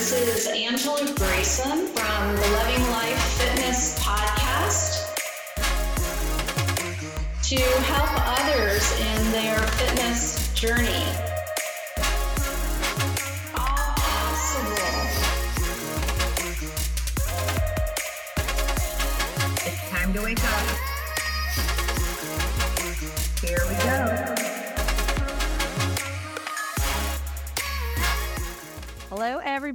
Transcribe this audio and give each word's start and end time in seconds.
This 0.00 0.12
is 0.12 0.46
Angela 0.46 1.12
Grayson 1.14 1.86
from 1.88 2.34
the 2.34 2.48
Loving 2.52 2.82
Life 2.90 3.22
Fitness 3.34 3.98
Podcast 3.98 5.14
to 7.42 7.60
help 7.82 8.08
others 8.16 8.98
in 8.98 9.32
their 9.32 9.58
fitness 9.58 10.50
journey. 10.54 11.29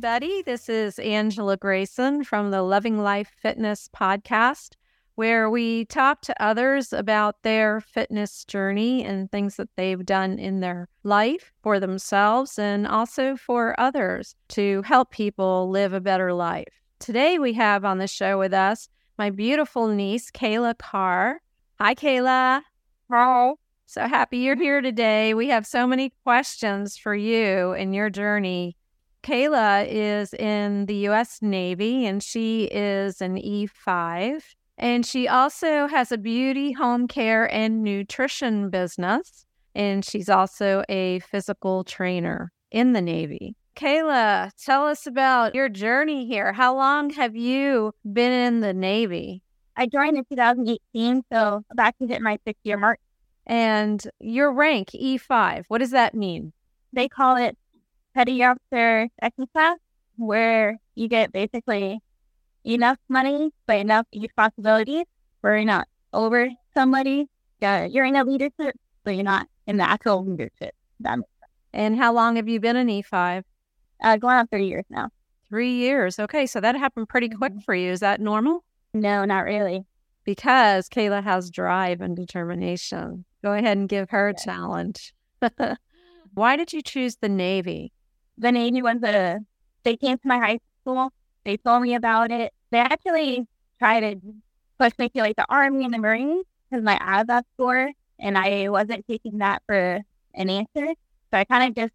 Everybody. 0.06 0.44
This 0.44 0.70
is 0.70 1.00
Angela 1.00 1.58
Grayson 1.58 2.24
from 2.24 2.52
the 2.52 2.62
Loving 2.62 3.00
Life 3.02 3.32
Fitness 3.42 3.90
Podcast, 3.92 4.76
where 5.16 5.50
we 5.50 5.86
talk 5.86 6.22
to 6.22 6.44
others 6.44 6.94
about 6.94 7.42
their 7.42 7.82
fitness 7.82 8.46
journey 8.46 9.04
and 9.04 9.32
things 9.32 9.56
that 9.56 9.70
they've 9.76 10.06
done 10.06 10.38
in 10.38 10.60
their 10.60 10.90
life 11.02 11.52
for 11.64 11.80
themselves 11.80 12.60
and 12.60 12.86
also 12.86 13.36
for 13.36 13.74
others 13.80 14.36
to 14.50 14.84
help 14.84 15.10
people 15.10 15.72
live 15.72 15.92
a 15.92 16.00
better 16.00 16.34
life. 16.34 16.84
Today, 17.00 17.40
we 17.40 17.54
have 17.54 17.84
on 17.84 17.98
the 17.98 18.06
show 18.06 18.38
with 18.38 18.54
us 18.54 18.88
my 19.18 19.32
beautiful 19.32 19.88
niece, 19.88 20.30
Kayla 20.30 20.78
Carr. 20.78 21.42
Hi, 21.80 21.96
Kayla. 21.96 22.62
Hi. 23.10 23.54
So 23.88 24.08
happy 24.08 24.38
you're 24.38 24.56
here 24.56 24.82
today. 24.82 25.34
We 25.34 25.48
have 25.48 25.66
so 25.66 25.88
many 25.88 26.14
questions 26.24 26.96
for 26.96 27.16
you 27.16 27.72
and 27.72 27.96
your 27.96 28.12
journey 28.12 28.78
Kayla 29.26 29.88
is 29.90 30.36
in 30.36 30.86
the 30.86 30.96
U.S. 31.10 31.40
Navy 31.42 32.06
and 32.06 32.22
she 32.22 32.66
is 32.66 33.22
an 33.22 33.38
E5. 33.38 34.44
And 34.78 35.04
she 35.04 35.28
also 35.28 35.88
has 35.88 36.12
a 36.12 36.18
beauty, 36.18 36.74
home 36.74 37.08
care, 37.08 37.52
and 37.52 37.82
nutrition 37.82 38.70
business. 38.70 39.48
And 39.74 40.06
she's 40.06 40.30
also 40.30 40.84
a 40.90 41.20
physical 41.22 41.84
trainer 41.84 42.52
in 42.70 42.94
the 42.94 43.02
Navy. 43.02 43.56
Kayla, 43.76 44.52
tell 44.64 44.86
us 44.86 45.08
about 45.08 45.56
your 45.56 45.70
journey 45.70 46.28
here. 46.28 46.54
How 46.54 46.76
long 46.76 47.10
have 47.10 47.36
you 47.36 47.94
been 48.14 48.32
in 48.32 48.60
the 48.60 48.76
Navy? 48.76 49.42
I 49.76 49.88
joined 49.88 50.18
in 50.18 50.26
2018, 50.26 51.24
so 51.34 51.64
about 51.72 51.96
to 52.00 52.08
hit 52.08 52.22
my 52.22 52.38
six 52.46 52.60
year 52.64 52.78
mark. 52.78 53.00
And 53.48 54.04
your 54.20 54.54
rank, 54.54 54.90
E5, 54.92 55.66
what 55.68 55.80
does 55.80 55.92
that 55.92 56.14
mean? 56.14 56.54
They 56.94 57.08
call 57.10 57.38
it 57.38 57.58
petty 58.16 58.44
officer 58.44 59.10
class, 59.54 59.78
where 60.16 60.78
you 60.96 61.08
get 61.08 61.32
basically 61.32 62.00
enough 62.64 62.98
money 63.10 63.52
but 63.68 63.78
enough 63.78 64.08
responsibilities 64.16 65.04
where 65.42 65.58
you're 65.58 65.66
not 65.66 65.88
over 66.14 66.50
somebody. 66.74 67.28
Yeah, 67.62 67.86
you're 67.86 68.06
in 68.06 68.16
a 68.16 68.24
leadership, 68.24 68.76
but 69.04 69.16
you're 69.16 69.24
not 69.24 69.48
in 69.68 69.78
the 69.78 69.84
actual 69.88 70.26
leadership. 70.26 70.74
That. 71.02 71.20
And 71.74 71.98
how 71.98 72.14
long 72.14 72.38
have 72.38 72.48
you 72.48 72.60
been 72.60 72.78
an 72.78 72.88
E5? 72.88 73.44
Uh, 74.02 74.18
going 74.18 74.36
on 74.36 74.48
three 74.48 74.68
years 74.68 74.86
now. 74.90 75.10
Three 75.50 75.74
years. 75.74 76.20
Okay, 76.20 76.46
so 76.46 76.60
that 76.62 76.76
happened 76.76 77.10
pretty 77.10 77.30
quick 77.30 77.54
Mhm. 77.54 77.64
for 77.64 77.76
you. 77.76 77.92
Is 77.92 78.00
that 78.00 78.20
normal? 78.22 78.64
No, 78.94 79.26
not 79.26 79.44
really. 79.46 79.86
Because 80.24 80.90
Kayla 80.90 81.24
has 81.24 81.50
drive 81.50 82.02
and 82.02 82.16
determination. 82.16 83.26
Go 83.44 83.54
ahead 83.54 83.78
and 83.78 83.88
give 83.90 84.10
her 84.10 84.30
a 84.30 84.34
challenge. 84.34 85.14
Why 86.34 86.56
did 86.56 86.74
you 86.74 86.82
choose 86.82 87.18
the 87.18 87.30
Navy? 87.30 87.94
The 88.38 88.52
Navy 88.52 88.82
was 88.82 89.02
a, 89.04 89.40
they 89.84 89.96
came 89.96 90.18
to 90.18 90.28
my 90.28 90.38
high 90.38 90.60
school. 90.82 91.12
They 91.46 91.58
told 91.58 91.84
me 91.84 91.96
about 91.96 92.32
it. 92.32 92.54
They 92.72 92.80
actually 92.80 93.48
tried 93.80 94.02
to 94.02 94.20
push 94.80 94.94
me 95.00 95.10
to 95.10 95.22
like 95.22 95.36
the 95.36 95.46
Army 95.50 95.86
and 95.86 95.94
the 95.94 95.98
Marines 95.98 96.46
because 96.70 96.84
my 96.84 96.98
ASVAB 96.98 97.44
score, 97.54 97.92
and 98.20 98.38
I 98.38 98.70
wasn't 98.70 99.06
taking 99.08 99.38
that 99.40 99.62
for 99.66 100.02
an 100.34 100.50
answer. 100.50 100.88
So 101.32 101.38
I 101.38 101.46
kind 101.46 101.70
of 101.70 101.76
just 101.76 101.94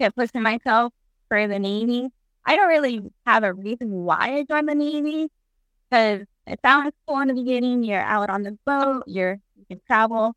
kept 0.00 0.16
pushing 0.16 0.42
myself 0.42 0.92
for 1.28 1.46
the 1.46 1.58
Navy. 1.58 2.08
I 2.46 2.56
don't 2.56 2.68
really 2.68 3.02
have 3.26 3.42
a 3.42 3.52
reason 3.52 3.90
why 3.90 4.38
I 4.38 4.44
joined 4.44 4.68
the 4.68 4.74
Navy 4.74 5.30
because 5.90 6.26
it 6.46 6.60
sounds 6.64 6.92
cool 7.06 7.20
in 7.20 7.28
the 7.28 7.34
beginning. 7.34 7.84
You're 7.84 8.00
out 8.00 8.30
on 8.30 8.42
the 8.42 8.58
boat, 8.66 9.04
you're 9.06 9.38
you 9.56 9.64
can 9.68 9.80
travel, 9.86 10.34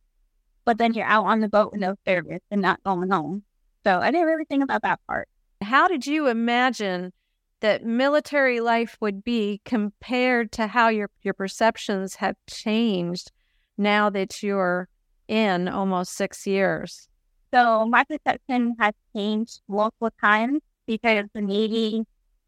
but 0.66 0.78
then 0.78 0.94
you're 0.94 1.06
out 1.06 1.26
on 1.26 1.40
the 1.42 1.50
boat 1.50 1.72
with 1.72 1.82
no 1.82 1.96
service 2.06 2.42
and 2.52 2.62
not 2.62 2.84
going 2.84 3.10
home. 3.10 3.44
So 3.86 4.00
I 4.00 4.12
didn't 4.12 4.28
really 4.28 4.46
think 4.46 4.64
about 4.64 4.84
that 4.84 5.00
part. 5.08 5.28
How 5.68 5.90
did 5.90 6.08
you 6.08 6.28
imagine 6.28 7.12
that 7.60 7.84
military 7.84 8.62
life 8.62 8.96
would 9.02 9.22
be 9.22 9.60
compared 9.66 10.54
to 10.54 10.68
how 10.68 10.88
your, 10.88 11.10
your 11.24 11.34
perceptions 11.34 12.16
have 12.16 12.38
changed 12.50 13.34
now 13.78 14.10
that 14.12 14.42
you're 14.42 14.88
in 15.28 15.68
almost 15.68 16.14
six 16.14 16.48
years? 16.48 17.10
So 17.54 17.86
my 17.86 18.06
perception 18.06 18.78
has 18.80 18.94
changed 19.14 19.60
multiple 19.68 20.12
times 20.24 20.62
because 20.86 21.26
the 21.34 21.42
Navy 21.42 22.06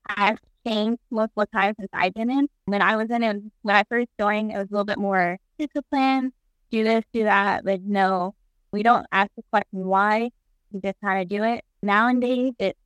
has 0.08 0.38
changed 0.66 1.02
multiple 1.12 1.46
times 1.54 1.76
since 1.78 1.90
I've 1.92 2.14
been 2.14 2.32
in. 2.32 2.48
When 2.68 2.82
I 2.82 2.96
was 2.96 3.10
in 3.10 3.22
it, 3.22 3.36
when 3.64 3.76
I 3.76 3.84
first 3.90 4.08
joined, 4.18 4.52
it 4.54 4.58
was 4.58 4.68
a 4.70 4.72
little 4.72 4.86
bit 4.86 4.98
more 4.98 5.38
disciplined, 5.58 6.32
do 6.72 6.86
this, 6.86 7.04
do 7.12 7.24
that. 7.26 7.66
But 7.66 7.82
no, 7.82 8.34
we 8.72 8.82
don't 8.82 9.06
ask 9.12 9.30
the 9.36 9.44
question 9.52 9.86
why. 9.86 10.30
We 10.72 10.80
just 10.80 11.02
kind 11.04 11.22
of 11.22 11.28
do 11.28 11.44
it. 11.44 11.66
Nowadays, 11.84 12.54
it's 12.60 12.80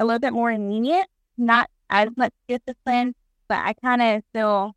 a 0.00 0.04
little 0.04 0.18
bit 0.18 0.32
more 0.32 0.52
lenient, 0.52 1.06
not 1.36 1.68
as 1.90 2.08
much 2.16 2.32
discipline, 2.48 3.14
but 3.48 3.58
I 3.58 3.74
kind 3.74 4.02
of 4.02 4.22
still 4.30 4.72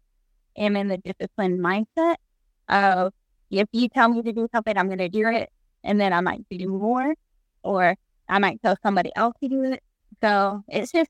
am 0.57 0.75
in 0.75 0.89
the 0.89 0.97
disciplined 0.97 1.59
mindset 1.59 2.15
of 2.69 3.13
if 3.49 3.67
you 3.71 3.87
tell 3.87 4.09
me 4.09 4.21
to 4.21 4.33
do 4.33 4.47
something, 4.53 4.77
I'm 4.77 4.87
going 4.87 4.97
to 4.99 5.09
do 5.09 5.27
it 5.27 5.49
and 5.83 5.99
then 5.99 6.13
I 6.13 6.21
might 6.21 6.45
do 6.49 6.67
more, 6.67 7.13
or 7.63 7.95
I 8.27 8.39
might 8.39 8.61
tell 8.61 8.75
somebody 8.83 9.11
else 9.15 9.35
to 9.41 9.49
do 9.49 9.63
it. 9.63 9.81
So 10.21 10.63
it's 10.67 10.91
just 10.91 11.09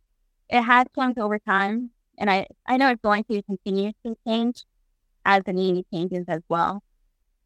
it 0.49 0.61
has 0.61 0.85
changed 0.97 1.19
over 1.19 1.39
time, 1.39 1.91
and 2.17 2.29
I 2.29 2.47
I 2.67 2.77
know 2.77 2.89
it's 2.89 3.01
going 3.01 3.23
to 3.25 3.41
continue 3.43 3.91
to 4.05 4.15
change 4.27 4.63
as 5.25 5.43
the 5.45 5.53
need 5.53 5.85
changes 5.93 6.25
as 6.27 6.41
well. 6.49 6.83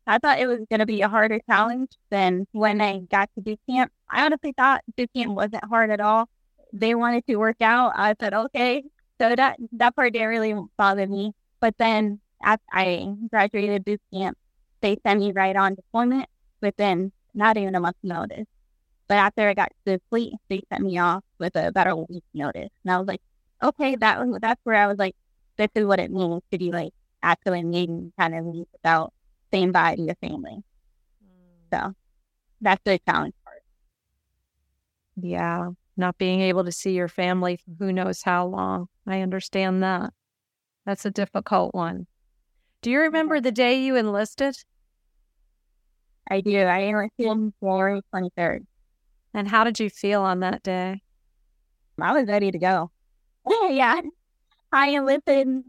I 0.07 0.19
thought 0.19 0.39
it 0.39 0.47
was 0.47 0.59
going 0.69 0.79
to 0.79 0.85
be 0.85 1.01
a 1.01 1.09
harder 1.09 1.39
challenge 1.49 1.91
than 2.09 2.47
when 2.53 2.79
I 2.81 2.99
got 2.99 3.29
to 3.35 3.41
boot 3.41 3.59
camp. 3.69 3.91
I 4.09 4.25
honestly 4.25 4.53
thought 4.57 4.81
boot 4.95 5.09
camp 5.13 5.33
wasn't 5.33 5.65
hard 5.65 5.91
at 5.91 5.99
all. 5.99 6.29
They 6.73 6.95
wanted 6.95 7.25
to 7.27 7.37
work 7.37 7.61
out. 7.61 7.93
I 7.95 8.15
said 8.19 8.33
okay, 8.33 8.83
so 9.19 9.35
that 9.35 9.57
that 9.73 9.95
part 9.95 10.13
didn't 10.13 10.27
really 10.29 10.55
bother 10.77 11.07
me. 11.07 11.33
But 11.59 11.75
then 11.77 12.19
after 12.43 12.65
I 12.71 13.13
graduated 13.29 13.85
boot 13.85 14.01
camp, 14.13 14.37
they 14.81 14.97
sent 15.05 15.19
me 15.19 15.31
right 15.31 15.55
on 15.55 15.75
deployment 15.75 16.29
within 16.61 17.11
not 17.33 17.57
even 17.57 17.75
a 17.75 17.79
month's 17.79 18.03
notice. 18.03 18.45
But 19.07 19.17
after 19.17 19.47
I 19.47 19.53
got 19.53 19.69
to 19.69 19.93
the 19.93 20.01
fleet, 20.09 20.33
they 20.49 20.61
sent 20.71 20.83
me 20.83 20.97
off 20.97 21.23
with 21.39 21.55
a 21.55 21.67
about 21.67 21.87
a 21.87 21.95
week 21.95 22.23
notice. 22.33 22.69
And 22.83 22.91
I 22.91 22.97
was 22.97 23.07
like, 23.07 23.21
okay, 23.63 23.95
that 23.95 24.19
was 24.19 24.39
that's 24.41 24.59
where 24.63 24.75
I 24.75 24.87
was 24.87 24.97
like, 24.97 25.15
this 25.57 25.69
is 25.75 25.85
what 25.85 25.99
it 25.99 26.11
means 26.11 26.43
to 26.51 26.57
be 26.57 26.71
like 26.71 26.93
actually 27.23 27.63
needing 27.63 28.11
kind 28.19 28.35
of 28.35 28.45
leave 28.45 28.67
without 28.73 29.13
saying 29.51 29.71
bye 29.71 29.95
to 29.95 30.01
your 30.01 30.15
family. 30.15 30.63
Mm. 31.23 31.73
So 31.73 31.95
that's 32.61 32.81
the 32.83 32.99
challenge 33.07 33.33
part. 33.43 33.63
Yeah, 35.15 35.69
not 35.97 36.17
being 36.17 36.41
able 36.41 36.63
to 36.63 36.71
see 36.71 36.91
your 36.91 37.07
family 37.07 37.57
for 37.57 37.85
who 37.85 37.93
knows 37.93 38.21
how 38.21 38.47
long. 38.47 38.87
I 39.07 39.21
understand 39.21 39.83
that. 39.83 40.13
That's 40.85 41.05
a 41.05 41.11
difficult 41.11 41.73
one. 41.73 42.07
Do 42.81 42.91
you 42.91 42.99
remember 43.01 43.41
the 43.41 43.51
day 43.51 43.81
you 43.81 43.95
enlisted? 43.95 44.55
I 46.29 46.41
do. 46.41 46.57
I 46.59 46.79
enlisted 46.79 47.27
on 47.27 47.53
January 47.61 48.01
twenty 48.11 48.29
third. 48.35 48.65
And 49.33 49.47
how 49.47 49.63
did 49.63 49.79
you 49.79 49.89
feel 49.89 50.21
on 50.21 50.41
that 50.41 50.63
day? 50.63 51.01
I 51.99 52.13
was 52.13 52.27
ready 52.27 52.51
to 52.51 52.59
go. 52.59 52.91
yeah. 53.69 54.01
I 54.71 54.89
enlisted, 54.89 55.63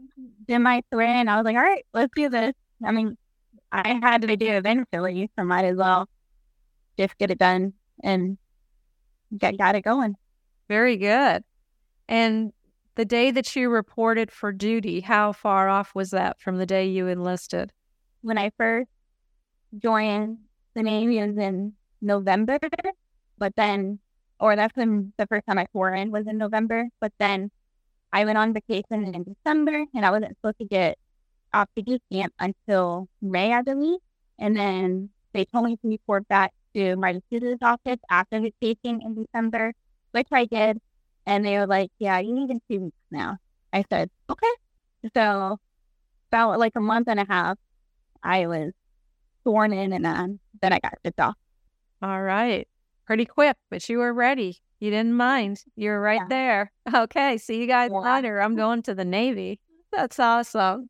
did 0.47 0.59
my 0.59 0.81
swearing. 0.91 1.27
I 1.27 1.37
was 1.37 1.45
like, 1.45 1.55
all 1.55 1.63
right, 1.63 1.85
let's 1.93 2.11
do 2.15 2.29
this. 2.29 2.53
I 2.85 2.91
mean, 2.91 3.17
I 3.71 3.99
had 4.01 4.21
to 4.23 4.35
do 4.35 4.45
it 4.47 4.55
eventually, 4.55 5.29
so 5.37 5.45
might 5.45 5.65
as 5.65 5.77
well 5.77 6.07
just 6.97 7.17
get 7.17 7.31
it 7.31 7.37
done 7.37 7.73
and 8.03 8.37
get 9.37 9.57
got 9.57 9.75
it 9.75 9.81
going. 9.81 10.15
Very 10.67 10.97
good. 10.97 11.43
And 12.07 12.53
the 12.95 13.05
day 13.05 13.31
that 13.31 13.55
you 13.55 13.69
reported 13.69 14.31
for 14.31 14.51
duty, 14.51 14.99
how 14.99 15.31
far 15.31 15.69
off 15.69 15.95
was 15.95 16.11
that 16.11 16.41
from 16.41 16.57
the 16.57 16.65
day 16.65 16.87
you 16.87 17.07
enlisted? 17.07 17.71
When 18.21 18.37
I 18.37 18.51
first 18.57 18.89
joined 19.77 20.39
the 20.75 20.83
Navy 20.83 21.25
was 21.25 21.37
in 21.37 21.73
November, 22.01 22.59
but 23.37 23.55
then, 23.55 23.99
or 24.39 24.55
that's 24.55 24.75
when 24.75 25.13
the 25.17 25.27
first 25.27 25.45
time 25.47 25.57
I 25.57 25.67
swore 25.71 25.93
in 25.93 26.11
was 26.11 26.27
in 26.27 26.37
November, 26.37 26.87
but 26.99 27.13
then 27.19 27.51
I 28.11 28.25
went 28.25 28.37
on 28.37 28.53
vacation 28.53 29.13
in 29.13 29.23
December 29.23 29.85
and 29.93 30.05
I 30.05 30.11
wasn't 30.11 30.35
supposed 30.37 30.57
to 30.59 30.65
get 30.65 30.97
off 31.53 31.69
to 31.75 31.83
boot 31.83 32.01
camp 32.11 32.33
until 32.39 33.07
May, 33.21 33.53
I 33.53 33.61
believe. 33.61 33.99
And 34.39 34.55
then 34.55 35.09
they 35.33 35.45
told 35.45 35.65
me 35.65 35.77
to 35.77 35.87
report 35.87 36.27
back 36.27 36.53
to 36.79 36.95
my 36.95 37.11
recruiter's 37.11 37.59
office 37.61 37.99
after 38.09 38.39
the 38.39 38.53
vacation 38.61 39.01
in 39.03 39.15
December, 39.15 39.73
which 40.11 40.27
I 40.31 40.45
did. 40.45 40.79
And 41.25 41.45
they 41.45 41.57
were 41.57 41.67
like, 41.67 41.91
yeah, 41.99 42.19
you 42.19 42.33
need 42.33 42.49
in 42.49 42.61
two 42.69 42.79
weeks 42.79 42.97
now. 43.11 43.37
I 43.73 43.83
said, 43.89 44.09
okay. 44.29 44.47
So 45.15 45.57
about 46.31 46.57
like 46.59 46.73
a 46.75 46.81
month 46.81 47.07
and 47.09 47.19
a 47.19 47.25
half, 47.27 47.57
I 48.23 48.47
was 48.47 48.71
sworn 49.43 49.73
in 49.73 49.93
and 49.93 50.05
then, 50.05 50.39
then 50.61 50.73
I 50.73 50.79
got 50.79 50.93
shipped 51.05 51.19
off. 51.19 51.35
All 52.01 52.21
right. 52.21 52.67
Pretty 53.05 53.25
quick, 53.25 53.57
but 53.69 53.87
you 53.89 53.97
were 53.99 54.13
ready. 54.13 54.57
You 54.79 54.89
didn't 54.91 55.13
mind. 55.13 55.61
You 55.75 55.89
were 55.91 56.01
right 56.01 56.21
Yeah. 56.21 56.27
there. 56.29 56.71
Okay. 56.95 57.37
See 57.37 57.59
you 57.59 57.67
guys 57.67 57.91
Yeah. 57.93 57.99
later. 57.99 58.41
I'm 58.41 58.55
going 58.55 58.81
to 58.83 58.95
the 58.95 59.05
Navy. 59.05 59.59
That's 59.91 60.19
awesome. 60.19 60.89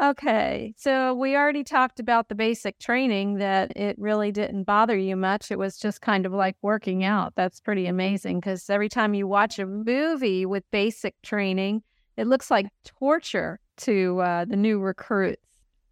Okay. 0.00 0.74
So 0.76 1.14
we 1.14 1.36
already 1.36 1.64
talked 1.64 2.00
about 2.00 2.28
the 2.28 2.34
basic 2.34 2.78
training 2.78 3.38
that 3.38 3.74
it 3.76 3.98
really 3.98 4.30
didn't 4.30 4.64
bother 4.64 4.96
you 4.96 5.16
much. 5.16 5.50
It 5.50 5.58
was 5.58 5.78
just 5.78 6.02
kind 6.02 6.26
of 6.26 6.32
like 6.32 6.56
working 6.60 7.02
out. 7.02 7.32
That's 7.34 7.60
pretty 7.60 7.86
amazing 7.86 8.40
because 8.40 8.68
every 8.68 8.90
time 8.90 9.14
you 9.14 9.26
watch 9.26 9.58
a 9.58 9.64
movie 9.64 10.44
with 10.44 10.70
basic 10.70 11.14
training, 11.22 11.82
it 12.18 12.26
looks 12.26 12.50
like 12.50 12.66
torture 12.84 13.58
to 13.78 14.20
uh, 14.20 14.44
the 14.44 14.56
new 14.56 14.78
recruits. 14.80 15.40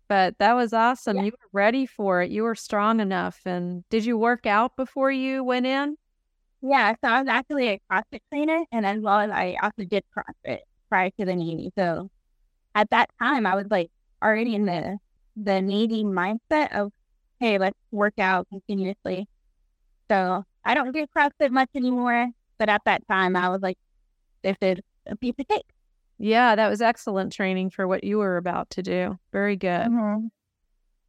But 0.06 0.36
that 0.38 0.52
was 0.52 0.74
awesome. 0.74 1.16
Yeah. 1.16 1.22
You 1.24 1.30
were 1.32 1.48
ready 1.52 1.86
for 1.86 2.20
it. 2.20 2.30
You 2.30 2.42
were 2.42 2.54
strong 2.54 3.00
enough. 3.00 3.40
And 3.46 3.88
did 3.88 4.04
you 4.04 4.18
work 4.18 4.44
out 4.44 4.76
before 4.76 5.10
you 5.10 5.42
went 5.42 5.64
in? 5.64 5.96
Yeah, 6.60 6.92
so 7.02 7.08
I 7.10 7.20
was 7.20 7.28
actually 7.28 7.68
a 7.68 7.80
CrossFit 7.90 8.20
trainer, 8.30 8.64
and 8.72 8.86
as 8.86 9.00
well 9.00 9.20
as 9.20 9.30
I 9.30 9.56
also 9.62 9.84
did 9.84 10.02
CrossFit 10.16 10.60
prior 10.88 11.10
to 11.18 11.24
the 11.24 11.34
Navy. 11.34 11.72
So 11.76 12.10
at 12.74 12.90
that 12.90 13.10
time, 13.20 13.46
I 13.46 13.54
was 13.54 13.66
like 13.70 13.90
already 14.24 14.54
in 14.54 14.66
the 14.66 14.98
the 15.36 15.60
Navy 15.60 16.04
mindset 16.04 16.72
of, 16.72 16.92
hey, 17.40 17.58
let's 17.58 17.78
work 17.90 18.18
out 18.18 18.46
continuously. 18.48 19.28
So 20.08 20.44
I 20.64 20.74
don't 20.74 20.92
do 20.92 21.06
CrossFit 21.16 21.50
much 21.50 21.70
anymore, 21.74 22.30
but 22.58 22.68
at 22.68 22.82
that 22.84 23.06
time, 23.08 23.36
I 23.36 23.48
was 23.48 23.60
like, 23.60 23.76
this 24.42 24.56
is 24.60 24.78
a 25.06 25.16
piece 25.16 25.34
of 25.38 25.48
cake. 25.48 25.66
Yeah, 26.18 26.54
that 26.54 26.68
was 26.68 26.80
excellent 26.80 27.32
training 27.32 27.70
for 27.70 27.88
what 27.88 28.04
you 28.04 28.18
were 28.18 28.36
about 28.36 28.70
to 28.70 28.82
do. 28.82 29.18
Very 29.32 29.56
good. 29.56 29.88
Mm-hmm. 29.88 30.26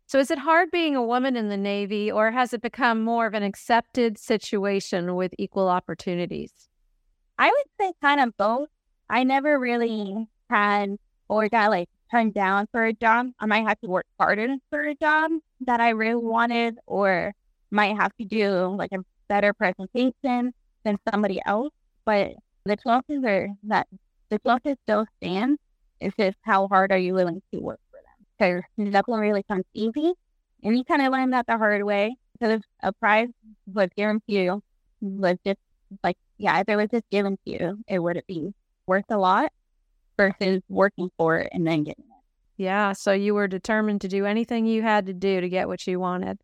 So, 0.08 0.20
is 0.20 0.32
it 0.32 0.40
hard 0.40 0.72
being 0.72 0.96
a 0.96 1.04
woman 1.04 1.36
in 1.36 1.50
the 1.50 1.58
Navy, 1.58 2.12
or 2.12 2.32
has 2.32 2.54
it 2.54 2.62
become 2.62 3.04
more 3.04 3.26
of 3.26 3.34
an 3.34 3.44
accepted 3.44 4.18
situation 4.18 5.16
with 5.16 5.34
equal 5.38 5.68
opportunities? 5.68 6.52
I 7.38 7.48
would 7.48 7.66
say 7.80 7.94
kind 8.02 8.22
of 8.22 8.36
both. 8.38 8.70
I 9.10 9.24
never 9.24 9.60
really 9.60 10.28
had 10.50 10.98
or 11.28 11.50
got 11.50 11.70
like 11.70 11.90
turned 12.16 12.34
down 12.34 12.68
for 12.72 12.86
a 12.86 12.94
job. 12.94 13.28
I 13.40 13.46
might 13.46 13.68
have 13.68 13.80
to 13.82 13.90
work 13.90 14.06
harder 14.20 14.56
for 14.70 14.82
a 14.82 14.96
job 14.96 15.32
that 15.62 15.82
I 15.82 15.90
really 15.90 16.16
wanted, 16.16 16.78
or 16.86 17.34
might 17.72 17.98
have 17.98 18.16
to 18.20 18.26
do 18.26 18.76
like 18.78 18.92
a 18.94 19.00
better 19.28 19.54
presentation 19.54 20.54
than 20.84 20.98
somebody 21.12 21.42
else. 21.46 21.74
But 22.06 22.34
the 22.66 22.78
closest 22.78 23.26
are 23.26 23.50
that 23.64 23.88
the 24.30 24.40
closest 24.40 24.78
still 24.84 25.06
stands. 25.18 25.60
It's 26.00 26.16
just 26.18 26.38
how 26.42 26.68
hard 26.68 26.92
are 26.92 26.98
you 26.98 27.14
willing 27.14 27.42
to 27.54 27.60
work 27.60 27.80
for 27.92 27.98
them? 27.98 28.62
Because 28.78 28.92
nothing 28.94 29.16
really 29.16 29.44
comes 29.44 29.66
easy, 29.74 30.14
and 30.64 30.78
you 30.78 30.84
kind 30.86 31.02
of 31.02 31.12
learn 31.12 31.32
that 31.32 31.48
the 31.48 31.58
hard 31.58 31.84
way. 31.84 32.16
Because 32.40 32.62
a 32.84 32.92
prize 32.94 33.30
was 33.74 33.90
given 33.96 34.22
to 34.28 34.34
you, 34.34 34.62
was 35.02 35.38
just 35.46 35.60
like 36.04 36.18
yeah, 36.38 36.60
if 36.60 36.70
it 36.70 36.76
was 36.76 36.90
just 36.92 37.10
given 37.10 37.38
to 37.46 37.52
you, 37.52 37.84
it 37.88 38.00
wouldn't 38.00 38.28
be 38.28 38.54
worth 38.88 39.06
a 39.10 39.18
lot 39.18 39.52
versus 40.18 40.62
working 40.70 41.10
for 41.18 41.38
it 41.38 41.50
and 41.52 41.66
then 41.66 41.84
getting 41.84 42.06
it. 42.06 42.16
Yeah, 42.58 42.94
so 42.94 43.12
you 43.12 43.34
were 43.34 43.48
determined 43.48 44.02
to 44.02 44.08
do 44.08 44.26
anything 44.26 44.66
you 44.66 44.82
had 44.82 45.06
to 45.08 45.14
do 45.14 45.42
to 45.42 45.50
get 45.50 45.68
what 45.68 45.86
you 45.86 46.00
wanted. 46.00 46.40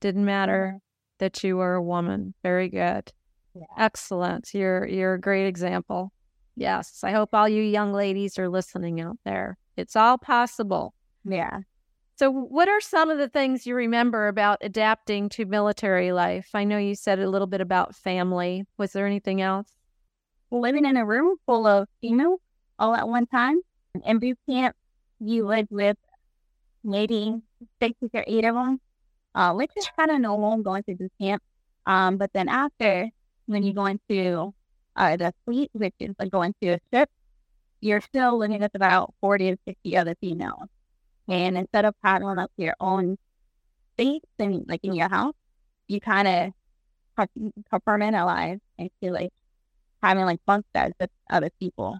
Didn't 0.00 0.24
matter 0.24 0.68
mm-hmm. 0.68 0.78
that 1.18 1.42
you 1.44 1.56
were 1.56 1.74
a 1.74 1.82
woman. 1.82 2.34
Very 2.42 2.68
good. 2.68 3.12
Yeah. 3.54 3.64
Excellent. 3.78 4.52
You're 4.52 4.86
you're 4.86 5.14
a 5.14 5.20
great 5.20 5.46
example. 5.46 6.12
Yes, 6.56 7.00
I 7.04 7.12
hope 7.12 7.34
all 7.34 7.48
you 7.48 7.62
young 7.62 7.92
ladies 7.92 8.38
are 8.38 8.48
listening 8.48 9.00
out 9.00 9.18
there. 9.24 9.56
It's 9.76 9.94
all 9.94 10.18
possible. 10.18 10.94
Yeah. 11.24 11.60
So, 12.18 12.30
what 12.30 12.68
are 12.68 12.80
some 12.80 13.10
of 13.10 13.18
the 13.18 13.28
things 13.28 13.66
you 13.66 13.74
remember 13.74 14.28
about 14.28 14.58
adapting 14.62 15.28
to 15.30 15.44
military 15.44 16.12
life? 16.12 16.48
I 16.54 16.64
know 16.64 16.78
you 16.78 16.94
said 16.94 17.18
a 17.18 17.28
little 17.28 17.46
bit 17.46 17.60
about 17.60 17.94
family. 17.94 18.64
Was 18.78 18.92
there 18.92 19.06
anything 19.06 19.42
else? 19.42 19.68
Living 20.50 20.86
in 20.86 20.96
a 20.96 21.04
room 21.04 21.36
full 21.44 21.66
of 21.66 21.88
females 22.00 22.40
all 22.78 22.94
at 22.94 23.08
one 23.08 23.26
time. 23.26 23.60
In 24.04 24.18
boot 24.18 24.38
camp, 24.48 24.76
you 25.20 25.46
live 25.46 25.66
with 25.70 25.96
maybe 26.84 27.40
six 27.80 27.94
or 28.12 28.24
eight 28.26 28.44
of 28.44 28.54
them, 28.54 28.80
uh, 29.34 29.52
which 29.54 29.70
is 29.76 29.88
kind 29.98 30.10
of 30.10 30.20
normal 30.20 30.58
going 30.62 30.82
to 30.84 30.94
boot 30.94 31.12
camp. 31.20 31.42
Um, 31.86 32.16
but 32.16 32.32
then 32.32 32.48
after, 32.48 33.08
when 33.46 33.62
you 33.62 33.72
go 33.72 33.86
into 33.86 34.54
uh, 34.96 35.16
the 35.16 35.32
fleet, 35.44 35.70
which 35.72 35.94
is 36.00 36.14
like 36.18 36.30
going 36.30 36.54
to 36.62 36.74
a 36.74 36.80
ship, 36.92 37.08
you're 37.80 38.00
still 38.00 38.38
living 38.38 38.60
with 38.60 38.74
about 38.74 39.14
40 39.20 39.52
to 39.52 39.58
50 39.66 39.96
other 39.96 40.14
females. 40.20 40.68
And 41.28 41.56
instead 41.56 41.84
of 41.84 41.94
having 42.02 42.28
like 42.28 42.50
your 42.56 42.74
own 42.80 43.18
space 43.94 44.22
and 44.38 44.64
like 44.68 44.84
in 44.84 44.94
your 44.94 45.08
house, 45.08 45.34
you 45.88 46.00
kind 46.00 46.28
of 46.28 46.52
compartmentalize 47.72 48.60
into 48.78 49.12
like 49.12 49.32
having 50.02 50.24
like 50.24 50.40
bunk 50.46 50.66
beds 50.72 50.94
with 51.00 51.10
other 51.30 51.50
people. 51.58 51.98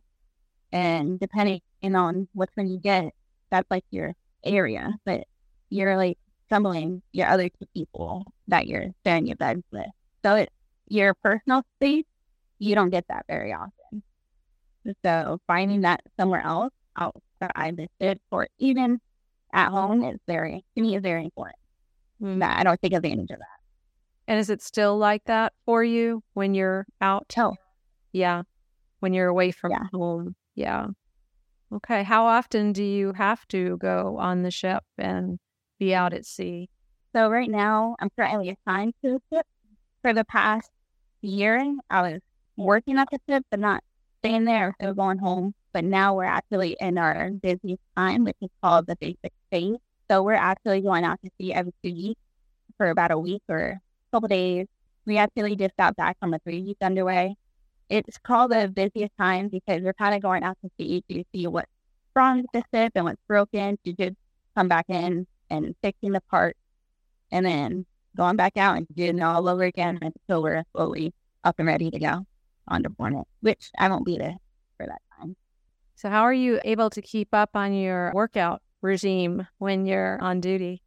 And 0.72 1.18
depending 1.20 1.60
on 1.82 2.28
which 2.32 2.50
one 2.54 2.68
you 2.68 2.78
get, 2.78 3.12
that's 3.50 3.70
like 3.70 3.84
your 3.90 4.14
area. 4.44 4.94
But 5.04 5.24
you're 5.70 5.96
like 5.96 6.18
assembling 6.46 7.02
your 7.12 7.28
other 7.28 7.48
two 7.48 7.66
people 7.74 8.24
that 8.48 8.66
you're 8.66 8.88
sharing 9.04 9.26
your 9.26 9.36
bed 9.36 9.62
with. 9.72 9.86
So 10.24 10.34
it's 10.34 10.52
your 10.88 11.14
personal 11.14 11.62
space, 11.76 12.04
you 12.58 12.74
don't 12.74 12.90
get 12.90 13.04
that 13.08 13.24
very 13.28 13.52
often. 13.52 14.02
So 15.04 15.38
finding 15.46 15.80
that 15.82 16.00
somewhere 16.18 16.42
else 16.42 16.72
outside 16.96 17.76
the 17.76 17.88
ship 18.00 18.20
or 18.30 18.48
even 18.58 19.00
at 19.52 19.70
home 19.70 20.04
is 20.04 20.18
very, 20.26 20.64
to 20.76 20.82
me, 20.82 20.96
is 20.96 21.02
very 21.02 21.24
important. 21.24 21.58
Hmm. 22.20 22.38
That 22.38 22.58
I 22.58 22.62
don't 22.62 22.80
take 22.80 22.92
advantage 22.92 23.30
of 23.30 23.38
that. 23.38 23.46
And 24.28 24.38
is 24.40 24.50
it 24.50 24.62
still 24.62 24.96
like 24.96 25.24
that 25.26 25.52
for 25.64 25.84
you 25.84 26.22
when 26.34 26.54
you're 26.54 26.86
out? 27.00 27.28
Yeah. 28.12 28.42
When 29.06 29.14
you're 29.14 29.28
away 29.28 29.52
from 29.52 29.70
Yeah. 29.70 29.86
home. 29.94 30.34
Yeah. 30.56 30.88
Okay. 31.72 32.02
How 32.02 32.26
often 32.26 32.72
do 32.72 32.82
you 32.82 33.12
have 33.12 33.46
to 33.50 33.76
go 33.76 34.16
on 34.18 34.42
the 34.42 34.50
ship 34.50 34.82
and 34.98 35.38
be 35.78 35.94
out 35.94 36.12
at 36.12 36.26
sea? 36.26 36.68
So 37.14 37.30
right 37.30 37.48
now, 37.48 37.94
I'm 38.00 38.10
currently 38.18 38.50
assigned 38.50 38.94
to 39.04 39.12
the 39.12 39.22
ship. 39.32 39.46
For 40.02 40.12
the 40.12 40.24
past 40.24 40.68
year, 41.22 41.72
I 41.88 42.02
was 42.02 42.20
working 42.56 42.98
at 42.98 43.06
the 43.12 43.20
ship, 43.30 43.44
but 43.48 43.60
not 43.60 43.84
staying 44.22 44.44
there. 44.44 44.74
So 44.82 44.92
going 44.92 45.18
home. 45.18 45.54
But 45.72 45.84
now 45.84 46.16
we're 46.16 46.24
actually 46.24 46.76
in 46.80 46.98
our 46.98 47.30
busy 47.30 47.78
time, 47.96 48.24
which 48.24 48.38
is 48.42 48.50
called 48.60 48.88
the 48.88 48.96
basic 48.96 49.32
phase. 49.52 49.76
So 50.10 50.24
we're 50.24 50.32
actually 50.32 50.80
going 50.80 51.04
out 51.04 51.20
to 51.24 51.30
sea 51.38 51.52
every 51.54 51.72
two 51.84 51.94
weeks 51.94 52.20
for 52.76 52.90
about 52.90 53.12
a 53.12 53.18
week 53.20 53.42
or 53.48 53.58
a 53.60 53.80
couple 54.10 54.26
days. 54.26 54.66
We 55.04 55.16
actually 55.18 55.54
just 55.54 55.76
got 55.76 55.94
back 55.94 56.18
from 56.18 56.34
a 56.34 56.40
three 56.40 56.64
week 56.64 56.78
underway. 56.82 57.36
It's 57.88 58.18
called 58.18 58.50
the 58.50 58.68
busiest 58.68 59.12
time 59.16 59.48
because 59.48 59.82
we're 59.82 59.94
kind 59.94 60.14
of 60.14 60.22
going 60.22 60.42
out 60.42 60.58
to 60.62 60.70
sea 60.78 61.04
to 61.10 61.24
see 61.32 61.46
what's 61.46 61.70
wrong 62.14 62.42
with 62.42 62.50
the 62.52 62.64
ship 62.74 62.92
and 62.94 63.04
what's 63.04 63.22
broken 63.28 63.78
to 63.84 63.92
just 63.92 64.16
come 64.56 64.68
back 64.68 64.86
in 64.88 65.26
and 65.50 65.74
fixing 65.82 66.12
the 66.12 66.20
part 66.30 66.56
and 67.30 67.46
then 67.46 67.86
going 68.16 68.36
back 68.36 68.56
out 68.56 68.76
and 68.76 68.86
doing 68.94 69.18
it 69.18 69.22
all 69.22 69.48
over 69.48 69.62
again 69.62 69.98
until 70.02 70.42
we're 70.42 70.64
fully 70.74 71.12
up 71.44 71.56
and 71.58 71.68
ready 71.68 71.90
to 71.90 71.98
go 71.98 72.26
on 72.68 72.82
deployment, 72.82 73.28
which 73.40 73.70
I 73.78 73.88
won't 73.88 74.04
be 74.04 74.18
there 74.18 74.36
for 74.76 74.86
that 74.86 75.02
time. 75.18 75.36
So, 75.94 76.08
how 76.08 76.22
are 76.22 76.32
you 76.32 76.60
able 76.64 76.90
to 76.90 77.02
keep 77.02 77.28
up 77.32 77.50
on 77.54 77.72
your 77.72 78.12
workout 78.14 78.62
regime 78.82 79.46
when 79.58 79.86
you're 79.86 80.20
on 80.20 80.40
duty? 80.40 80.82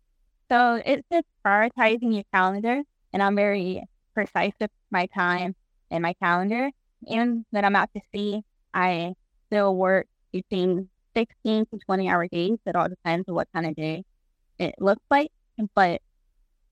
So 0.52 0.82
it's 0.84 1.04
just 1.12 1.26
prioritizing 1.46 2.14
your 2.14 2.24
calendar, 2.34 2.82
and 3.14 3.22
I'm 3.22 3.36
very 3.36 3.84
precise 4.16 4.54
with 4.60 4.72
my 4.90 5.06
time 5.08 5.56
and 5.92 6.02
my 6.02 6.14
calendar. 6.14 6.72
And 7.08 7.46
that 7.52 7.64
I'm 7.64 7.76
out 7.76 7.90
to 7.96 8.02
sea, 8.14 8.42
I 8.74 9.14
still 9.48 9.76
work 9.76 10.08
between 10.32 10.90
16 11.16 11.66
to 11.68 11.80
20 11.86 12.10
hour 12.10 12.28
days. 12.28 12.58
It 12.66 12.76
all 12.76 12.88
depends 12.88 13.28
on 13.28 13.36
what 13.36 13.48
kind 13.54 13.66
of 13.66 13.76
day 13.76 14.04
it 14.58 14.76
looks 14.80 15.04
like. 15.10 15.32
But 15.76 16.02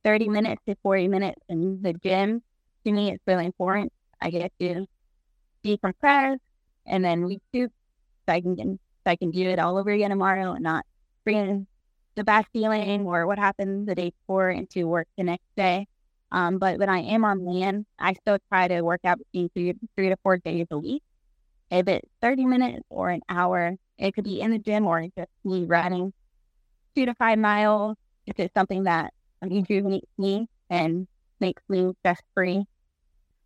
30 0.03 0.29
minutes 0.29 0.61
to 0.67 0.75
40 0.83 1.07
minutes 1.07 1.41
in 1.49 1.81
the 1.81 1.93
gym, 1.93 2.41
to 2.85 2.91
me, 2.91 3.11
it's 3.11 3.23
really 3.27 3.45
important. 3.45 3.91
I 4.21 4.29
get 4.29 4.51
to 4.59 4.85
decompress 5.65 6.37
and 6.85 7.03
then 7.03 7.23
recoup 7.23 7.71
so 8.27 8.33
I 8.33 8.41
can, 8.41 8.57
so 8.57 9.11
I 9.11 9.15
can 9.15 9.31
do 9.31 9.49
it 9.49 9.59
all 9.59 9.77
over 9.77 9.91
again 9.91 10.09
tomorrow 10.09 10.53
and 10.53 10.63
not 10.63 10.85
bring 11.25 11.67
the 12.15 12.23
bad 12.23 12.45
feeling 12.53 13.05
or 13.05 13.27
what 13.27 13.37
happened 13.37 13.87
the 13.87 13.95
day 13.95 14.11
before 14.21 14.49
into 14.49 14.87
work 14.87 15.07
the 15.17 15.23
next 15.23 15.45
day. 15.55 15.87
Um, 16.31 16.57
but 16.57 16.77
when 16.77 16.89
I 16.89 16.99
am 16.99 17.23
on 17.23 17.45
land, 17.45 17.85
I 17.99 18.13
still 18.13 18.37
try 18.49 18.67
to 18.67 18.81
work 18.81 19.01
out 19.05 19.19
between 19.19 19.49
three, 19.49 19.73
three 19.95 20.09
to 20.09 20.17
four 20.23 20.37
days 20.37 20.67
a 20.71 20.77
week. 20.77 21.03
If 21.71 21.87
it's 21.87 22.07
30 22.21 22.45
minutes 22.45 22.83
or 22.89 23.09
an 23.09 23.21
hour, 23.29 23.75
it 23.97 24.13
could 24.13 24.23
be 24.25 24.41
in 24.41 24.51
the 24.51 24.59
gym 24.59 24.85
or 24.85 25.01
just 25.17 25.29
me 25.43 25.65
running 25.65 26.13
two 26.95 27.05
to 27.05 27.13
five 27.15 27.39
miles. 27.39 27.97
If 28.25 28.39
it's 28.39 28.53
something 28.53 28.83
that 28.83 29.13
rejuvenates 29.41 30.09
me 30.17 30.47
and 30.69 31.07
makes 31.39 31.63
me 31.69 31.93
stress 31.99 32.21
free. 32.33 32.65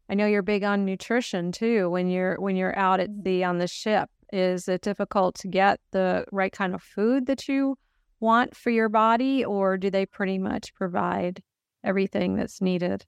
I 0.09 0.15
know 0.15 0.25
you're 0.25 0.41
big 0.41 0.63
on 0.63 0.85
nutrition 0.85 1.51
too 1.51 1.89
when 1.89 2.09
you're 2.09 2.35
when 2.39 2.55
you're 2.55 2.77
out 2.77 2.99
at 2.99 3.09
sea 3.23 3.43
on 3.43 3.59
the 3.59 3.67
ship. 3.67 4.09
Is 4.33 4.67
it 4.67 4.81
difficult 4.81 5.35
to 5.35 5.47
get 5.47 5.79
the 5.91 6.25
right 6.31 6.51
kind 6.51 6.73
of 6.73 6.81
food 6.81 7.27
that 7.27 7.47
you 7.47 7.77
want 8.19 8.55
for 8.55 8.69
your 8.69 8.89
body 8.89 9.43
or 9.43 9.77
do 9.77 9.89
they 9.89 10.05
pretty 10.05 10.37
much 10.37 10.73
provide 10.73 11.41
everything 11.83 12.35
that's 12.35 12.61
needed? 12.61 13.05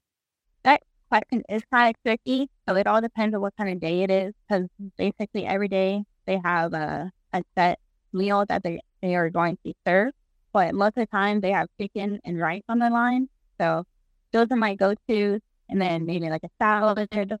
That 0.64 0.82
question 1.08 1.42
is 1.48 1.62
kind 1.72 1.94
of 1.94 2.02
tricky. 2.02 2.48
So 2.68 2.76
it 2.76 2.86
all 2.86 3.00
depends 3.00 3.34
on 3.34 3.40
what 3.40 3.56
kind 3.56 3.70
of 3.70 3.80
day 3.80 4.02
it 4.02 4.10
is 4.10 4.34
because 4.48 4.68
basically 4.96 5.46
every 5.46 5.68
day 5.68 6.04
they 6.26 6.40
have 6.44 6.72
a, 6.72 7.10
a 7.32 7.42
set 7.56 7.78
meal 8.12 8.44
that 8.48 8.62
they, 8.62 8.80
they 9.02 9.14
are 9.14 9.30
going 9.30 9.58
to 9.64 9.72
serve. 9.86 10.12
But 10.52 10.74
most 10.74 10.96
of 10.96 11.02
the 11.02 11.06
time 11.06 11.40
they 11.40 11.50
have 11.52 11.68
chicken 11.80 12.20
and 12.24 12.40
rice 12.40 12.62
on 12.68 12.78
the 12.78 12.90
line. 12.90 13.28
So 13.60 13.84
those 14.32 14.46
are 14.50 14.56
my 14.56 14.74
go-tos. 14.74 15.40
And 15.68 15.80
then 15.80 16.04
maybe 16.06 16.28
like 16.28 16.44
a 16.44 16.50
salad 16.62 17.38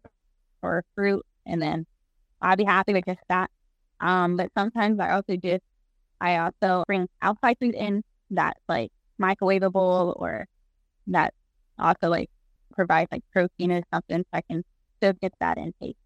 or 0.62 0.84
fruit. 0.94 1.24
And 1.46 1.60
then 1.60 1.86
I'll 2.40 2.56
be 2.56 2.64
happy 2.64 2.92
with 2.92 3.04
just 3.06 3.20
that. 3.28 3.50
Um, 4.00 4.36
but 4.36 4.50
sometimes 4.56 4.98
I 4.98 5.12
also 5.12 5.36
just, 5.36 5.62
I 6.20 6.38
also 6.38 6.84
bring 6.86 7.08
outside 7.22 7.56
food 7.60 7.74
in 7.74 8.02
that's 8.30 8.60
like 8.68 8.90
microwavable 9.20 10.14
or 10.16 10.46
that 11.08 11.34
also 11.78 12.08
like 12.08 12.30
provide 12.72 13.08
like 13.10 13.24
protein 13.32 13.72
or 13.72 13.82
something 13.92 14.18
so 14.18 14.28
I 14.32 14.40
can 14.42 14.64
still 14.96 15.12
get 15.20 15.32
that 15.40 15.58
intake. 15.58 15.96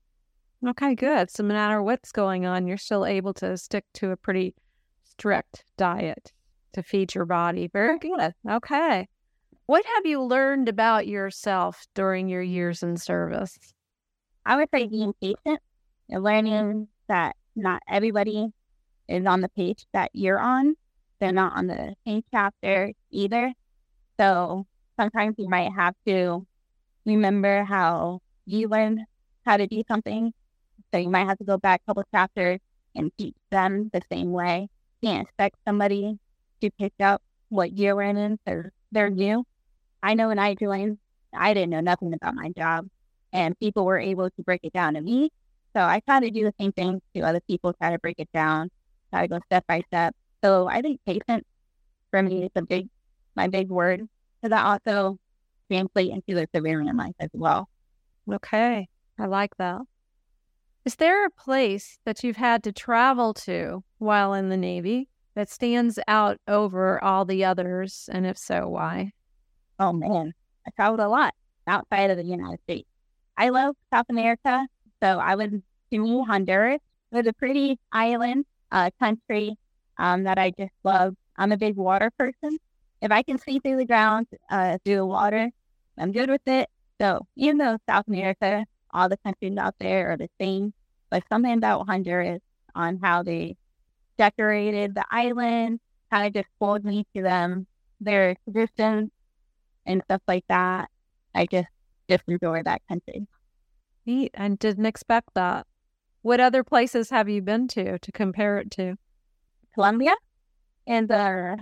Okay, 0.66 0.94
good. 0.94 1.30
So 1.30 1.44
no 1.44 1.54
matter 1.54 1.82
what's 1.82 2.10
going 2.10 2.44
on, 2.44 2.66
you're 2.66 2.76
still 2.76 3.06
able 3.06 3.32
to 3.34 3.56
stick 3.56 3.84
to 3.94 4.10
a 4.10 4.16
pretty 4.16 4.54
strict 5.04 5.64
diet 5.76 6.32
to 6.72 6.82
feed 6.82 7.14
your 7.14 7.26
body. 7.26 7.68
Very 7.72 7.98
good. 7.98 8.32
Okay. 8.48 9.06
What 9.66 9.84
have 9.84 10.06
you 10.06 10.22
learned 10.22 10.68
about 10.68 11.06
yourself 11.06 11.86
during 11.94 12.28
your 12.28 12.42
years 12.42 12.82
in 12.82 12.96
service? 12.96 13.56
I 14.44 14.56
would 14.56 14.68
say 14.74 14.86
being 14.86 15.12
patient 15.20 15.60
and 16.08 16.22
learning 16.24 16.88
that 17.08 17.36
not 17.54 17.82
everybody 17.88 18.48
is 19.08 19.26
on 19.26 19.42
the 19.42 19.48
page 19.50 19.86
that 19.92 20.10
you're 20.14 20.40
on. 20.40 20.74
They're 21.20 21.32
not 21.32 21.56
on 21.56 21.66
the 21.66 21.94
same 22.06 22.22
chapter 22.30 22.92
either. 23.10 23.52
So 24.18 24.66
sometimes 24.98 25.34
you 25.38 25.48
might 25.48 25.72
have 25.72 25.94
to 26.06 26.46
remember 27.06 27.64
how 27.64 28.20
you 28.46 28.68
learned 28.68 29.00
how 29.44 29.56
to 29.56 29.66
do 29.66 29.82
something. 29.88 30.32
So 30.92 30.98
you 30.98 31.08
might 31.10 31.26
have 31.26 31.38
to 31.38 31.44
go 31.44 31.56
back 31.58 31.82
a 31.82 31.90
couple 31.90 32.04
chapters 32.12 32.60
and 32.94 33.10
teach 33.18 33.34
them 33.50 33.90
the 33.92 34.02
same 34.10 34.32
way. 34.32 34.68
You 35.00 35.10
can't 35.10 35.26
expect 35.26 35.56
somebody 35.66 36.18
to 36.60 36.70
pick 36.78 36.92
up 37.00 37.22
what 37.48 37.76
you're 37.76 37.94
learning 37.94 38.38
because 38.44 38.70
they're 38.92 39.10
new. 39.10 39.44
I 40.02 40.14
know 40.14 40.28
when 40.28 40.38
I 40.38 40.54
joined, 40.54 40.98
I 41.34 41.54
didn't 41.54 41.70
know 41.70 41.80
nothing 41.80 42.14
about 42.14 42.34
my 42.34 42.50
job, 42.56 42.86
and 43.32 43.58
people 43.58 43.84
were 43.84 43.98
able 43.98 44.30
to 44.30 44.42
break 44.42 44.60
it 44.62 44.72
down 44.72 44.94
to 44.94 45.00
me. 45.00 45.30
So 45.76 45.82
I 45.82 46.00
try 46.00 46.20
to 46.20 46.30
do 46.30 46.44
the 46.44 46.54
same 46.58 46.72
thing 46.72 47.00
to 47.14 47.22
other 47.22 47.40
people, 47.40 47.72
try 47.74 47.90
to 47.90 47.98
break 47.98 48.18
it 48.18 48.28
down, 48.32 48.70
try 49.10 49.22
to 49.22 49.28
go 49.28 49.40
step 49.46 49.64
by 49.66 49.82
step. 49.88 50.14
So 50.42 50.68
I 50.68 50.80
think 50.82 51.00
patience 51.06 51.44
for 52.10 52.22
me 52.22 52.44
is 52.44 52.50
a 52.56 52.62
big, 52.62 52.88
my 53.36 53.48
big 53.48 53.68
word. 53.68 54.08
Because 54.40 54.56
I 54.56 54.62
also 54.62 55.18
translate 55.70 56.10
into 56.10 56.34
the 56.34 56.48
civilian 56.54 56.96
life 56.96 57.14
as 57.20 57.30
well. 57.32 57.68
Okay, 58.30 58.88
I 59.18 59.26
like 59.26 59.56
that. 59.58 59.80
Is 60.84 60.96
there 60.96 61.26
a 61.26 61.30
place 61.30 61.98
that 62.04 62.22
you've 62.24 62.36
had 62.36 62.62
to 62.64 62.72
travel 62.72 63.34
to 63.34 63.84
while 63.98 64.32
in 64.32 64.48
the 64.48 64.56
Navy 64.56 65.08
that 65.34 65.50
stands 65.50 65.98
out 66.08 66.38
over 66.46 67.02
all 67.02 67.24
the 67.24 67.44
others? 67.44 68.08
And 68.12 68.26
if 68.26 68.38
so, 68.38 68.68
why? 68.68 69.12
Oh 69.78 69.92
man, 69.92 70.32
I 70.66 70.70
traveled 70.70 71.00
a 71.00 71.08
lot 71.08 71.34
outside 71.66 72.10
of 72.10 72.16
the 72.16 72.24
United 72.24 72.60
States. 72.62 72.88
I 73.36 73.50
love 73.50 73.76
South 73.92 74.06
America. 74.08 74.66
So 75.02 75.18
I 75.18 75.34
went 75.34 75.52
to 75.92 75.98
Honduras. 75.98 76.28
Honduras 76.28 76.80
was 77.12 77.26
a 77.26 77.32
pretty 77.32 77.78
island 77.92 78.44
uh, 78.72 78.90
country 78.98 79.56
um, 79.98 80.24
that 80.24 80.38
I 80.38 80.50
just 80.58 80.72
love. 80.84 81.14
I'm 81.36 81.52
a 81.52 81.56
big 81.56 81.76
water 81.76 82.10
person. 82.18 82.58
If 83.00 83.12
I 83.12 83.22
can 83.22 83.38
see 83.38 83.58
through 83.58 83.76
the 83.76 83.84
ground, 83.84 84.26
uh, 84.50 84.78
through 84.84 84.96
the 84.96 85.06
water, 85.06 85.50
I'm 85.96 86.12
good 86.12 86.28
with 86.28 86.46
it. 86.46 86.68
So 87.00 87.26
even 87.36 87.58
though 87.58 87.78
South 87.88 88.08
America, 88.08 88.64
all 88.92 89.08
the 89.08 89.18
countries 89.18 89.56
out 89.56 89.74
there 89.78 90.12
are 90.12 90.16
the 90.16 90.28
same, 90.40 90.72
but 91.10 91.22
something 91.28 91.52
about 91.52 91.86
Honduras 91.86 92.40
on 92.74 92.98
how 93.02 93.22
they 93.22 93.56
decorated 94.16 94.94
the 94.94 95.04
island 95.10 95.80
kind 96.10 96.26
of 96.26 96.32
just 96.32 96.48
pulled 96.58 96.84
me 96.84 97.06
to 97.14 97.22
them, 97.22 97.66
their 98.00 98.34
traditions 98.44 99.10
and 99.86 100.02
stuff 100.04 100.22
like 100.26 100.44
that. 100.48 100.88
I 101.34 101.46
just 101.46 101.68
just 102.08 102.24
enjoy 102.26 102.62
that 102.64 102.82
country. 102.88 103.26
Neat. 104.06 104.34
I 104.36 104.48
didn't 104.48 104.86
expect 104.86 105.30
that. 105.34 105.66
What 106.22 106.40
other 106.40 106.64
places 106.64 107.10
have 107.10 107.28
you 107.28 107.42
been 107.42 107.68
to 107.68 107.98
to 107.98 108.12
compare 108.12 108.58
it 108.58 108.70
to? 108.72 108.96
Colombia, 109.74 110.14
and 110.86 111.08
they're 111.08 111.58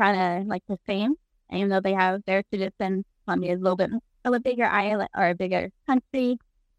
kind 0.00 0.42
of 0.42 0.46
like 0.46 0.62
the 0.68 0.78
same, 0.86 1.14
even 1.52 1.68
though 1.68 1.80
they 1.80 1.94
have 1.94 2.22
their 2.26 2.42
traditions 2.44 3.04
Colombia 3.28 3.52
is 3.52 3.60
a 3.60 3.62
little 3.62 3.76
bit 3.76 3.90
of 4.24 4.32
a 4.32 4.40
bigger 4.40 4.64
island 4.64 5.10
or 5.14 5.28
a 5.28 5.34
bigger 5.34 5.68
country, 5.86 6.38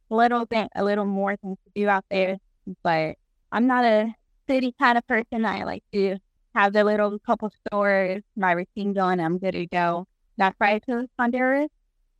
a 0.09 0.15
little 0.15 0.47
bit, 0.47 0.67
a 0.75 0.83
little 0.83 1.05
more 1.05 1.35
things 1.37 1.57
to 1.63 1.71
do 1.75 1.87
out 1.87 2.05
there. 2.09 2.37
But 2.81 3.17
I'm 3.51 3.67
not 3.67 3.85
a 3.85 4.13
city 4.47 4.73
kind 4.79 4.97
of 4.97 5.05
person. 5.05 5.45
I 5.45 5.63
like 5.63 5.83
to 5.93 6.17
have 6.55 6.73
the 6.73 6.83
little 6.83 7.19
couple 7.19 7.51
stores, 7.67 8.23
my 8.35 8.53
routine 8.53 8.93
going, 8.93 9.19
I'm 9.19 9.37
good 9.37 9.51
to 9.51 9.67
go. 9.67 10.07
Not 10.37 10.55
right 10.59 10.83
to 10.89 11.07
Honduras, 11.19 11.69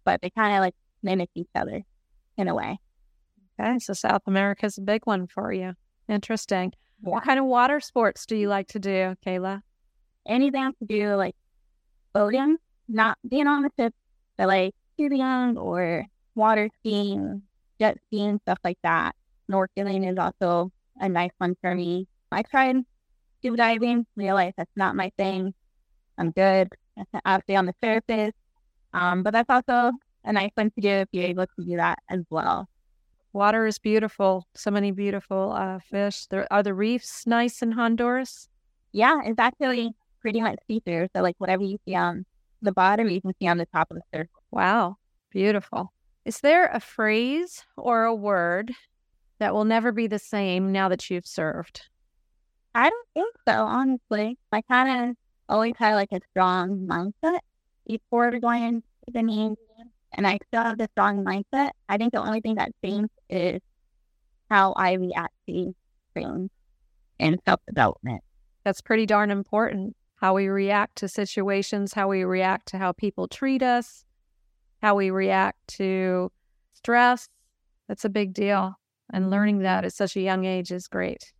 but 0.03 0.21
they 0.21 0.29
kind 0.29 0.55
of 0.55 0.61
like 0.61 0.75
mimic 1.01 1.31
each 1.33 1.49
other 1.55 1.81
in 2.37 2.47
a 2.47 2.53
way. 2.53 2.77
Okay, 3.59 3.79
so 3.79 3.93
South 3.93 4.21
America 4.27 4.67
is 4.67 4.77
a 4.77 4.81
big 4.81 5.05
one 5.05 5.25
for 5.25 5.51
you. 5.51 5.73
Interesting. 6.07 6.73
Yeah. 7.01 7.09
What 7.09 7.23
kind 7.23 7.39
of 7.39 7.45
water 7.45 7.79
sports 7.79 8.27
do 8.27 8.35
you 8.35 8.47
like 8.47 8.67
to 8.69 8.79
do, 8.79 9.15
Kayla? 9.25 9.63
Anything 10.29 10.71
to 10.79 10.85
do 10.85 11.15
like 11.15 11.35
boating, 12.13 12.57
not 12.87 13.17
being 13.27 13.47
on 13.47 13.63
the 13.63 13.71
ship, 13.77 13.93
but 14.37 14.47
like 14.47 14.73
tubing 14.97 15.57
or 15.57 16.05
water 16.35 16.69
skiing, 16.79 17.41
jet 17.81 17.97
skiing, 18.07 18.39
stuff 18.43 18.59
like 18.63 18.77
that. 18.83 19.15
Snorkeling 19.49 20.09
is 20.09 20.17
also 20.17 20.71
a 20.99 21.09
nice 21.09 21.31
one 21.39 21.55
for 21.61 21.73
me. 21.73 22.07
I 22.31 22.43
tried 22.43 22.77
scuba 23.39 23.57
diving, 23.57 24.05
realized 24.15 24.55
that's 24.57 24.71
not 24.75 24.95
my 24.95 25.11
thing. 25.17 25.53
I'm 26.17 26.31
good. 26.31 26.69
I'll 27.25 27.41
stay 27.41 27.55
on 27.55 27.65
the 27.65 27.73
surface. 27.83 28.33
Um, 28.93 29.23
but 29.23 29.31
that's 29.31 29.49
also 29.49 29.93
a 30.23 30.33
nice 30.33 30.51
one 30.53 30.71
to 30.71 30.81
do 30.81 30.89
if 30.89 31.07
you're 31.11 31.25
able 31.25 31.45
to 31.45 31.65
do 31.65 31.77
that 31.77 31.99
as 32.09 32.21
well. 32.29 32.67
Water 33.33 33.65
is 33.67 33.79
beautiful. 33.79 34.47
So 34.55 34.71
many 34.71 34.91
beautiful 34.91 35.53
uh, 35.53 35.79
fish. 35.79 36.25
There 36.27 36.51
are 36.51 36.63
the 36.63 36.73
reefs 36.73 37.25
nice 37.25 37.61
in 37.61 37.73
Honduras. 37.73 38.49
Yeah, 38.91 39.21
it's 39.23 39.39
actually 39.39 39.91
pretty 40.21 40.41
much 40.41 40.59
see 40.67 40.81
through. 40.85 41.07
So 41.15 41.21
like 41.21 41.35
whatever 41.37 41.63
you 41.63 41.77
see 41.87 41.95
on 41.95 42.25
the 42.61 42.71
bottom, 42.71 43.09
you 43.09 43.21
can 43.21 43.33
see 43.39 43.47
on 43.47 43.57
the 43.57 43.67
top 43.67 43.89
of 43.91 43.97
the 43.97 44.03
circle. 44.17 44.41
Wow, 44.51 44.97
beautiful. 45.31 45.93
Is 46.25 46.41
there 46.41 46.65
a 46.67 46.79
phrase 46.79 47.63
or 47.77 48.03
a 48.03 48.15
word 48.15 48.73
that 49.39 49.53
will 49.53 49.65
never 49.65 49.91
be 49.91 50.07
the 50.07 50.19
same 50.19 50.71
now 50.71 50.89
that 50.89 51.09
you've 51.09 51.25
served? 51.25 51.89
I 52.75 52.89
don't 52.89 53.07
think 53.13 53.35
so, 53.47 53.63
honestly. 53.63 54.37
I 54.51 54.61
kind 54.61 55.09
of 55.09 55.15
always 55.47 55.73
had 55.77 55.95
like 55.95 56.11
a 56.11 56.19
strong 56.31 56.87
mindset 56.87 57.39
before 57.87 58.31
going 58.39 58.63
into 58.63 58.83
the 59.11 59.23
Navy, 59.23 59.55
and 60.13 60.27
I 60.27 60.37
still 60.47 60.63
have 60.63 60.77
the 60.77 60.87
strong 60.91 61.25
mindset. 61.25 61.71
I 61.87 61.97
think 61.97 62.13
the 62.13 62.21
only 62.21 62.41
thing 62.41 62.55
that 62.55 62.71
changed 62.83 63.09
is 63.29 63.61
how 64.49 64.73
I 64.73 64.93
react 64.93 65.33
to 65.47 65.73
things 66.13 66.49
and 67.19 67.39
self 67.45 67.61
development. 67.67 68.21
That's 68.63 68.81
pretty 68.81 69.05
darn 69.05 69.31
important 69.31 69.95
how 70.19 70.33
we 70.33 70.47
react 70.47 70.97
to 70.97 71.07
situations, 71.07 71.93
how 71.93 72.07
we 72.07 72.23
react 72.23 72.67
to 72.69 72.77
how 72.77 72.91
people 72.91 73.27
treat 73.27 73.63
us, 73.63 74.03
how 74.81 74.95
we 74.95 75.11
react 75.11 75.57
to 75.67 76.31
stress. 76.73 77.29
That's 77.87 78.05
a 78.05 78.09
big 78.09 78.33
deal. 78.33 78.75
And 79.11 79.29
learning 79.29 79.59
that 79.59 79.85
at 79.85 79.93
such 79.93 80.15
a 80.15 80.21
young 80.21 80.45
age 80.45 80.71
is 80.71 80.87
great. 80.87 81.31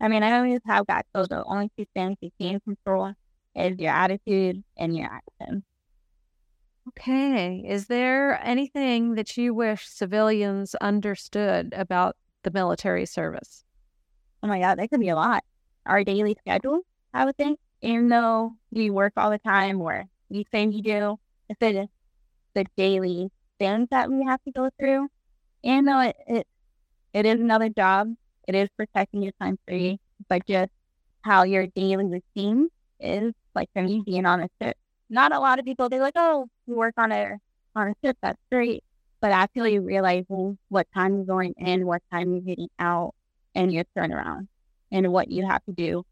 I 0.00 0.08
mean, 0.08 0.22
I 0.22 0.36
always 0.36 0.60
have 0.66 0.86
got 0.86 1.06
those 1.14 1.28
the 1.28 1.44
only 1.44 1.70
two 1.76 1.86
things 1.94 2.16
you 2.20 2.30
can 2.40 2.60
control 2.60 3.12
is 3.54 3.78
your 3.78 3.92
attitude 3.92 4.62
and 4.76 4.96
your 4.96 5.08
action. 5.10 5.64
Okay. 6.88 7.64
Is 7.66 7.86
there 7.86 8.40
anything 8.44 9.14
that 9.14 9.36
you 9.36 9.54
wish 9.54 9.88
civilians 9.88 10.74
understood 10.76 11.72
about 11.76 12.16
the 12.42 12.50
military 12.50 13.06
service? 13.06 13.64
Oh 14.42 14.46
my 14.48 14.60
God, 14.60 14.78
that 14.78 14.90
could 14.90 15.00
be 15.00 15.08
a 15.08 15.16
lot. 15.16 15.44
Our 15.86 16.04
daily 16.04 16.36
schedule, 16.40 16.80
I 17.12 17.24
would 17.24 17.36
think 17.36 17.58
even 17.82 18.08
though 18.08 18.52
we 18.70 18.90
work 18.90 19.12
all 19.16 19.30
the 19.30 19.38
time 19.38 19.80
or 19.80 20.04
we 20.28 20.46
say 20.52 20.66
we 20.66 20.82
do, 20.82 21.18
it's 21.48 21.58
the, 21.60 21.88
the 22.54 22.66
daily 22.76 23.30
things 23.58 23.88
that 23.90 24.10
we 24.10 24.24
have 24.24 24.42
to 24.44 24.52
go 24.52 24.70
through. 24.78 25.08
And 25.64 25.86
though 25.88 26.00
it, 26.00 26.16
it, 26.26 26.46
it 27.12 27.26
is 27.26 27.40
another 27.40 27.68
job, 27.68 28.14
it 28.46 28.54
is 28.54 28.68
protecting 28.76 29.22
your 29.22 29.32
country, 29.40 30.00
but 30.28 30.46
just 30.46 30.70
how 31.22 31.44
your 31.44 31.66
daily 31.66 32.04
routine 32.04 32.68
is, 33.00 33.32
like 33.54 33.68
for 33.72 33.82
me 33.82 34.02
being 34.04 34.26
on 34.26 34.40
a 34.40 34.48
ship. 34.60 34.76
Not 35.10 35.34
a 35.34 35.40
lot 35.40 35.58
of 35.58 35.64
people, 35.64 35.88
they're 35.88 36.00
like, 36.00 36.16
oh, 36.16 36.48
you 36.66 36.74
work 36.74 36.94
on 36.98 37.12
a, 37.12 37.38
on 37.74 37.88
a 37.88 37.94
ship, 38.04 38.16
that's 38.22 38.38
great. 38.50 38.84
but 39.20 39.30
actually 39.32 39.78
realizing 39.78 40.58
what 40.68 40.86
time 40.94 41.16
you're 41.16 41.24
going 41.24 41.54
in, 41.58 41.86
what 41.86 42.02
time 42.12 42.32
you're 42.32 42.40
getting 42.40 42.68
out, 42.78 43.14
and 43.54 43.72
your 43.72 43.84
turnaround, 43.96 44.46
and 44.92 45.12
what 45.12 45.30
you 45.30 45.46
have 45.46 45.64
to 45.64 45.72
do 45.72 46.04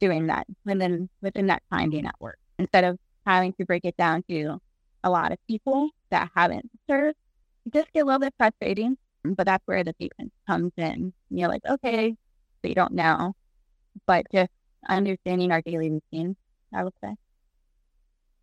doing 0.00 0.26
that 0.28 0.46
within 0.64 1.08
within 1.22 1.46
that 1.46 1.62
time 1.72 1.90
being 1.90 2.06
at 2.06 2.14
work, 2.20 2.38
instead 2.58 2.84
of 2.84 2.98
having 3.26 3.52
to 3.54 3.64
break 3.64 3.84
it 3.84 3.96
down 3.96 4.22
to 4.28 4.58
a 5.04 5.10
lot 5.10 5.32
of 5.32 5.38
people 5.48 5.90
that 6.10 6.30
haven't 6.34 6.70
served. 6.88 7.16
It 7.66 7.72
just 7.72 7.92
get 7.92 8.02
a 8.02 8.04
little 8.04 8.20
bit 8.20 8.34
frustrating, 8.38 8.96
but 9.24 9.46
that's 9.46 9.66
where 9.66 9.82
the 9.84 9.94
patience 9.94 10.32
comes 10.46 10.72
in. 10.76 11.12
You're 11.30 11.48
like, 11.48 11.62
okay, 11.68 12.10
so 12.62 12.68
you 12.68 12.74
don't 12.74 12.92
know, 12.92 13.34
but 14.06 14.26
just 14.32 14.50
understanding 14.88 15.50
our 15.50 15.62
daily 15.62 15.90
routine, 15.90 16.36
I 16.74 16.84
would 16.84 16.94
say. 17.02 17.14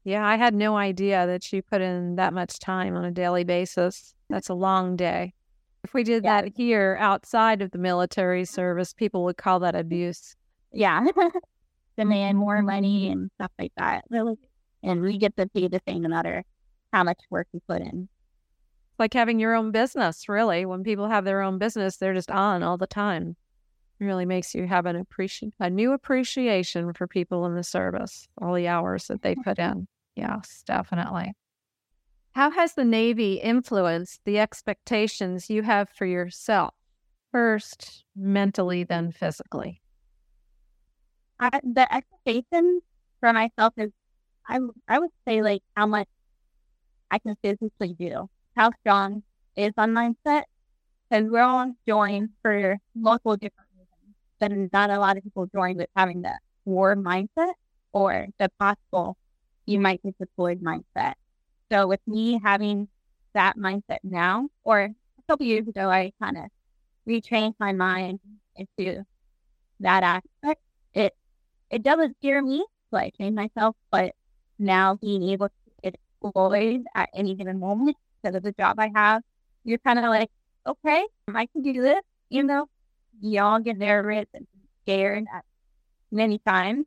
Yeah, 0.03 0.25
I 0.27 0.35
had 0.35 0.53
no 0.53 0.75
idea 0.75 1.25
that 1.27 1.51
you 1.53 1.61
put 1.61 1.81
in 1.81 2.15
that 2.17 2.33
much 2.33 2.59
time 2.59 2.97
on 2.97 3.05
a 3.05 3.11
daily 3.11 3.45
basis. 3.45 4.13
That's 4.29 4.49
a 4.49 4.53
long 4.53 4.97
day. 4.97 5.33
If 5.85 5.93
we 5.93 6.03
did 6.03 6.23
Yeah. 6.25 6.41
that 6.41 6.51
here 6.57 6.97
outside 6.99 7.61
of 7.61 7.71
the 7.71 7.77
military 7.77 8.43
service, 8.43 8.93
people 8.93 9.23
would 9.23 9.37
call 9.37 9.59
that 9.61 9.75
abuse. 9.75 10.35
Yeah. 10.73 11.05
Demand 11.97 12.37
more 12.37 12.57
mm-hmm. 12.57 12.65
money 12.65 13.09
and 13.09 13.29
stuff 13.35 13.51
like 13.59 13.71
that. 13.77 14.05
Really. 14.09 14.35
And 14.81 15.01
we 15.01 15.17
get 15.17 15.37
to 15.37 15.47
pay 15.47 15.67
the 15.67 15.81
same 15.87 16.01
no 16.01 16.09
matter 16.09 16.43
how 16.91 17.03
much 17.03 17.19
work 17.29 17.47
we 17.53 17.59
put 17.67 17.81
in. 17.81 18.09
It's 18.91 18.99
like 18.99 19.13
having 19.13 19.39
your 19.39 19.55
own 19.55 19.71
business, 19.71 20.27
really. 20.27 20.65
When 20.65 20.83
people 20.83 21.07
have 21.07 21.25
their 21.25 21.41
own 21.41 21.57
business, 21.57 21.97
they're 21.97 22.13
just 22.13 22.31
on 22.31 22.63
all 22.63 22.77
the 22.77 22.87
time. 22.87 23.35
It 23.99 24.05
really 24.05 24.25
makes 24.25 24.53
you 24.53 24.67
have 24.67 24.85
an 24.85 24.95
appreciation, 24.95 25.53
a 25.59 25.69
new 25.69 25.93
appreciation 25.93 26.93
for 26.93 27.07
people 27.07 27.45
in 27.45 27.55
the 27.55 27.63
service, 27.63 28.27
all 28.41 28.53
the 28.53 28.67
hours 28.67 29.07
that 29.07 29.21
they 29.21 29.35
put 29.35 29.59
in. 29.59 29.87
Yes, 30.15 30.63
definitely. 30.65 31.33
How 32.33 32.49
has 32.49 32.73
the 32.73 32.85
Navy 32.85 33.35
influenced 33.35 34.21
the 34.25 34.39
expectations 34.39 35.49
you 35.49 35.61
have 35.61 35.89
for 35.89 36.05
yourself? 36.05 36.73
First, 37.31 38.05
mentally, 38.15 38.83
then 38.83 39.11
physically. 39.11 39.82
I, 41.43 41.59
the 41.63 41.93
expectation 41.93 42.79
for 43.19 43.33
myself 43.33 43.73
is, 43.77 43.91
I, 44.47 44.59
I 44.87 44.99
would 44.99 45.09
say, 45.27 45.41
like, 45.41 45.61
how 45.75 45.85
much 45.85 46.07
I 47.11 47.19
can 47.19 47.35
physically 47.43 47.93
do, 47.99 48.29
how 48.55 48.71
strong 48.79 49.23
is 49.55 49.73
my 49.75 49.87
mindset. 49.87 50.43
Because 51.09 51.29
we're 51.29 51.41
all 51.41 51.73
joined 51.87 52.29
for 52.41 52.77
multiple 52.95 53.35
different 53.35 53.69
reasons. 53.77 54.15
But 54.39 54.73
not 54.73 54.89
a 54.89 54.99
lot 54.99 55.17
of 55.17 55.23
people 55.23 55.47
join 55.53 55.75
with 55.77 55.89
having 55.95 56.21
the 56.21 56.33
war 56.65 56.95
mindset 56.95 57.53
or 57.91 58.27
the 58.39 58.49
possible 58.57 59.17
you 59.65 59.79
might 59.79 60.01
get 60.01 60.17
deployed 60.17 60.61
mindset. 60.61 61.13
So 61.71 61.87
with 61.87 61.99
me 62.07 62.39
having 62.43 62.87
that 63.33 63.57
mindset 63.57 63.99
now, 64.03 64.47
or 64.63 64.79
a 64.81 64.93
couple 65.27 65.45
years 65.45 65.67
ago, 65.67 65.89
I 65.89 66.13
kind 66.21 66.37
of 66.37 66.45
retrained 67.07 67.55
my 67.59 67.73
mind 67.73 68.19
into 68.55 69.03
that 69.81 70.03
aspect. 70.03 70.61
It 70.93 71.13
it 71.73 71.83
doesn't 71.83 72.15
scare 72.17 72.41
me, 72.41 72.65
so 72.91 72.97
I 72.97 73.11
train 73.17 73.35
myself, 73.35 73.75
but 73.91 74.13
now 74.59 74.95
being 74.95 75.23
able 75.29 75.49
to 75.49 75.91
deployed 76.23 76.85
at 76.95 77.09
any 77.13 77.35
given 77.35 77.59
moment 77.59 77.97
because 78.21 78.35
of 78.35 78.43
the 78.43 78.53
job 78.53 78.79
I 78.79 78.91
have, 78.95 79.21
you're 79.63 79.79
kind 79.79 79.99
of 79.99 80.05
like, 80.05 80.29
okay, 80.65 81.05
I 81.33 81.47
can 81.47 81.61
do 81.61 81.81
this. 81.81 82.01
You 82.29 82.43
know, 82.43 82.67
y'all 83.21 83.59
get 83.59 83.77
nervous 83.77 84.25
and 84.33 84.47
scared 84.83 85.25
at 85.33 85.43
many 86.11 86.39
times, 86.39 86.85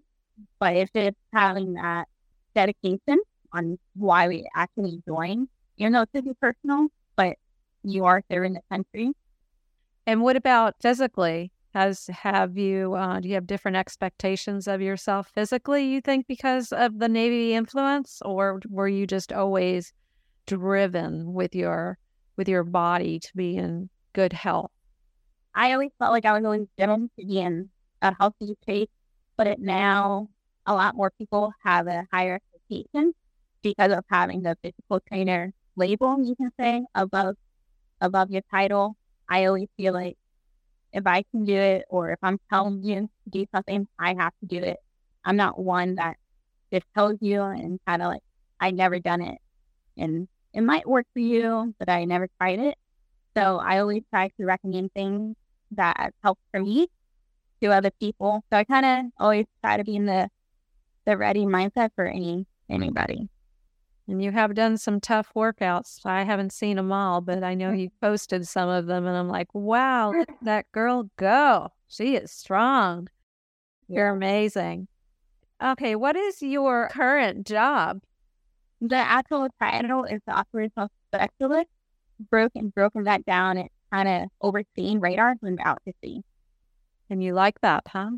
but 0.58 0.76
if 0.76 0.90
it's 0.94 1.18
having 1.32 1.74
that 1.74 2.08
dedication 2.54 3.18
on 3.52 3.78
why 3.94 4.28
we 4.28 4.48
actually 4.54 5.02
join. 5.06 5.48
You 5.76 5.90
know, 5.90 6.06
to 6.14 6.22
be 6.22 6.32
personal, 6.40 6.88
but 7.16 7.36
you 7.82 8.06
are 8.06 8.22
serving 8.30 8.54
the 8.54 8.62
country. 8.70 9.12
And 10.06 10.22
what 10.22 10.36
about 10.36 10.74
physically? 10.80 11.50
Has 11.76 12.06
have 12.06 12.56
you 12.56 12.94
uh, 12.94 13.20
do 13.20 13.28
you 13.28 13.34
have 13.34 13.46
different 13.46 13.76
expectations 13.76 14.66
of 14.66 14.80
yourself 14.80 15.30
physically? 15.34 15.84
You 15.84 16.00
think 16.00 16.26
because 16.26 16.72
of 16.72 16.98
the 16.98 17.06
Navy 17.06 17.52
influence, 17.52 18.22
or 18.24 18.62
were 18.70 18.88
you 18.88 19.06
just 19.06 19.30
always 19.30 19.92
driven 20.46 21.34
with 21.34 21.54
your 21.54 21.98
with 22.38 22.48
your 22.48 22.64
body 22.64 23.20
to 23.20 23.28
be 23.36 23.58
in 23.58 23.90
good 24.14 24.32
health? 24.32 24.70
I 25.54 25.74
always 25.74 25.90
felt 25.98 26.12
like 26.12 26.24
I 26.24 26.40
was 26.40 26.66
driven 26.78 27.10
to 27.20 27.26
be 27.26 27.40
in 27.40 27.68
a 28.00 28.14
healthy 28.18 28.56
shape, 28.66 28.90
but 29.36 29.46
it 29.46 29.58
now 29.58 30.30
a 30.64 30.74
lot 30.74 30.96
more 30.96 31.12
people 31.18 31.52
have 31.62 31.88
a 31.88 32.06
higher 32.10 32.40
expectation 32.40 33.12
because 33.60 33.92
of 33.92 34.02
having 34.08 34.40
the 34.40 34.56
physical 34.62 35.00
trainer 35.06 35.52
label, 35.76 36.24
you 36.24 36.36
can 36.36 36.50
say, 36.58 36.86
above 36.94 37.36
above 38.00 38.30
your 38.30 38.42
title. 38.50 38.96
I 39.28 39.44
always 39.44 39.68
feel 39.76 39.92
like 39.92 40.16
if 40.92 41.06
I 41.06 41.24
can 41.30 41.44
do 41.44 41.54
it 41.54 41.84
or 41.88 42.10
if 42.10 42.18
I'm 42.22 42.38
telling 42.50 42.82
you 42.82 43.02
to 43.02 43.30
do 43.30 43.46
something, 43.54 43.86
I 43.98 44.14
have 44.18 44.32
to 44.40 44.46
do 44.46 44.58
it. 44.64 44.78
I'm 45.24 45.36
not 45.36 45.58
one 45.58 45.96
that 45.96 46.16
just 46.72 46.86
tells 46.94 47.16
you 47.20 47.42
and 47.42 47.78
kind 47.86 48.02
of 48.02 48.08
like 48.08 48.22
I 48.60 48.70
never 48.70 48.98
done 48.98 49.22
it. 49.22 49.38
And 49.96 50.28
it 50.52 50.62
might 50.62 50.88
work 50.88 51.06
for 51.12 51.20
you, 51.20 51.74
but 51.78 51.88
I 51.88 52.04
never 52.04 52.28
tried 52.38 52.60
it. 52.60 52.76
So 53.36 53.58
I 53.58 53.80
always 53.80 54.02
try 54.10 54.28
to 54.28 54.46
recommend 54.46 54.92
things 54.94 55.36
that 55.72 56.14
help 56.22 56.38
for 56.50 56.60
me 56.60 56.88
to 57.62 57.68
other 57.68 57.90
people. 58.00 58.42
So 58.50 58.58
I 58.58 58.64
kind 58.64 58.86
of 58.86 59.12
always 59.18 59.46
try 59.62 59.76
to 59.76 59.84
be 59.84 59.96
in 59.96 60.06
the 60.06 60.28
the 61.04 61.16
ready 61.16 61.44
mindset 61.44 61.90
for 61.94 62.06
any 62.06 62.46
anybody. 62.68 63.28
And 64.08 64.22
you 64.22 64.30
have 64.30 64.54
done 64.54 64.78
some 64.78 65.00
tough 65.00 65.32
workouts. 65.34 65.98
I 66.04 66.22
haven't 66.22 66.52
seen 66.52 66.76
them 66.76 66.92
all, 66.92 67.20
but 67.20 67.42
I 67.42 67.54
know 67.54 67.72
you 67.72 67.90
posted 68.00 68.46
some 68.46 68.68
of 68.68 68.86
them, 68.86 69.06
and 69.06 69.16
I'm 69.16 69.28
like, 69.28 69.48
wow, 69.52 70.12
at 70.12 70.28
that 70.42 70.70
girl 70.72 71.10
go. 71.16 71.70
She 71.88 72.16
is 72.16 72.30
strong. 72.30 73.08
You're 73.88 74.08
amazing. 74.08 74.88
Okay, 75.62 75.96
what 75.96 76.16
is 76.16 76.42
your 76.42 76.88
current 76.90 77.46
job? 77.46 78.00
The 78.80 78.96
actual 78.96 79.48
title 79.60 80.04
is 80.04 80.20
the 80.26 80.36
operational 80.36 80.88
specialist. 81.12 81.68
Broken 82.30 82.68
broken 82.70 83.04
that 83.04 83.24
down 83.26 83.58
and 83.58 83.68
kind 83.92 84.08
of 84.08 84.28
overseeing 84.40 85.00
radar 85.00 85.34
when 85.40 85.58
out 85.60 85.80
to 85.86 85.92
sea. 86.02 86.22
And 87.10 87.22
you 87.22 87.34
like 87.34 87.60
that, 87.60 87.84
huh? 87.86 88.12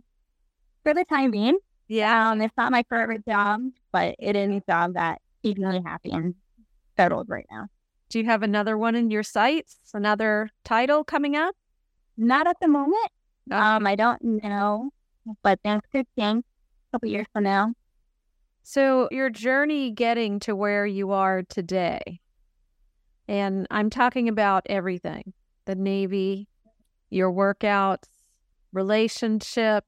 For 0.85 0.95
the 0.95 1.05
time 1.05 1.31
being, 1.31 1.59
Yeah. 1.89 2.31
um, 2.31 2.41
it's 2.41 2.57
not 2.57 2.73
my 2.73 2.85
favorite 2.89 3.25
job, 3.27 3.61
but 3.93 4.15
it 4.19 4.37
is 4.37 4.51
a 4.51 4.63
job 4.69 4.95
that 4.95 5.21
keeps 5.55 5.61
me 5.61 5.83
happy 5.85 6.11
and 6.11 6.35
settled 6.97 7.29
right 7.29 7.47
now. 7.51 7.67
Do 8.11 8.19
you 8.19 8.25
have 8.25 8.43
another 8.43 8.79
one 8.79 8.95
in 8.95 9.11
your 9.11 9.23
sights? 9.23 9.79
Another 9.93 10.51
title 10.65 11.05
coming 11.05 11.37
up? 11.37 11.55
Not 12.17 12.47
at 12.47 12.57
the 12.61 12.69
moment. 12.69 13.11
No. 13.47 13.57
Um, 13.57 13.87
I 13.87 13.95
don't 13.95 14.23
know, 14.23 14.91
but 15.43 15.61
things 15.63 15.83
could 15.93 16.07
change 16.19 16.45
a 16.45 16.97
couple 16.97 17.09
years 17.09 17.27
from 17.33 17.45
now. 17.45 17.73
So, 18.63 19.09
your 19.11 19.31
journey 19.31 19.91
getting 19.91 20.41
to 20.41 20.55
where 20.55 20.85
you 20.85 21.13
are 21.13 21.43
today, 21.43 22.21
and 23.27 23.67
I'm 23.71 23.89
talking 23.89 24.29
about 24.29 24.67
everything 24.69 25.33
the 25.65 25.75
Navy, 25.75 26.49
your 27.11 27.31
workouts, 27.33 28.09
relationships, 28.73 29.87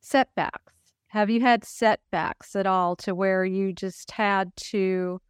setbacks. 0.00 0.73
Have 1.14 1.30
you 1.30 1.42
had 1.42 1.64
setbacks 1.64 2.56
at 2.56 2.66
all 2.66 2.96
to 2.96 3.14
where 3.14 3.44
you 3.44 3.72
just 3.72 4.10
had 4.10 4.50
to 4.56 5.20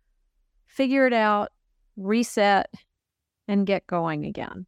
figure 0.66 1.06
it 1.06 1.12
out, 1.12 1.50
reset, 1.98 2.72
and 3.46 3.66
get 3.66 3.86
going 3.86 4.24
again? 4.24 4.64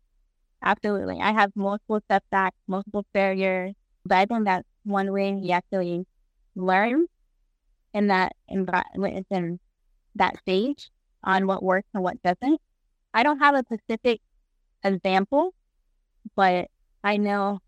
Absolutely. 0.63 1.19
I 1.19 1.33
have 1.33 1.53
multiple 1.57 2.03
setbacks, 2.07 2.59
multiple 2.69 3.07
failures, 3.15 3.73
but 4.05 4.19
I 4.19 4.27
think 4.27 4.45
that's 4.45 4.69
one 4.85 5.11
way 5.11 5.33
you 5.33 5.53
actually 5.53 6.05
learn 6.55 7.07
in 7.95 8.09
that 8.09 8.37
environment, 8.51 9.27
in 9.31 9.59
that 10.17 10.39
stage 10.41 10.91
on 11.25 11.47
what 11.47 11.63
works 11.63 11.89
and 11.95 12.03
what 12.03 12.23
doesn't. 12.23 12.61
I 13.15 13.23
don't 13.23 13.39
have 13.39 13.55
a 13.55 13.65
specific 13.65 14.21
example, 14.85 15.55
but 16.35 16.69
I 17.03 17.17
know 17.17 17.61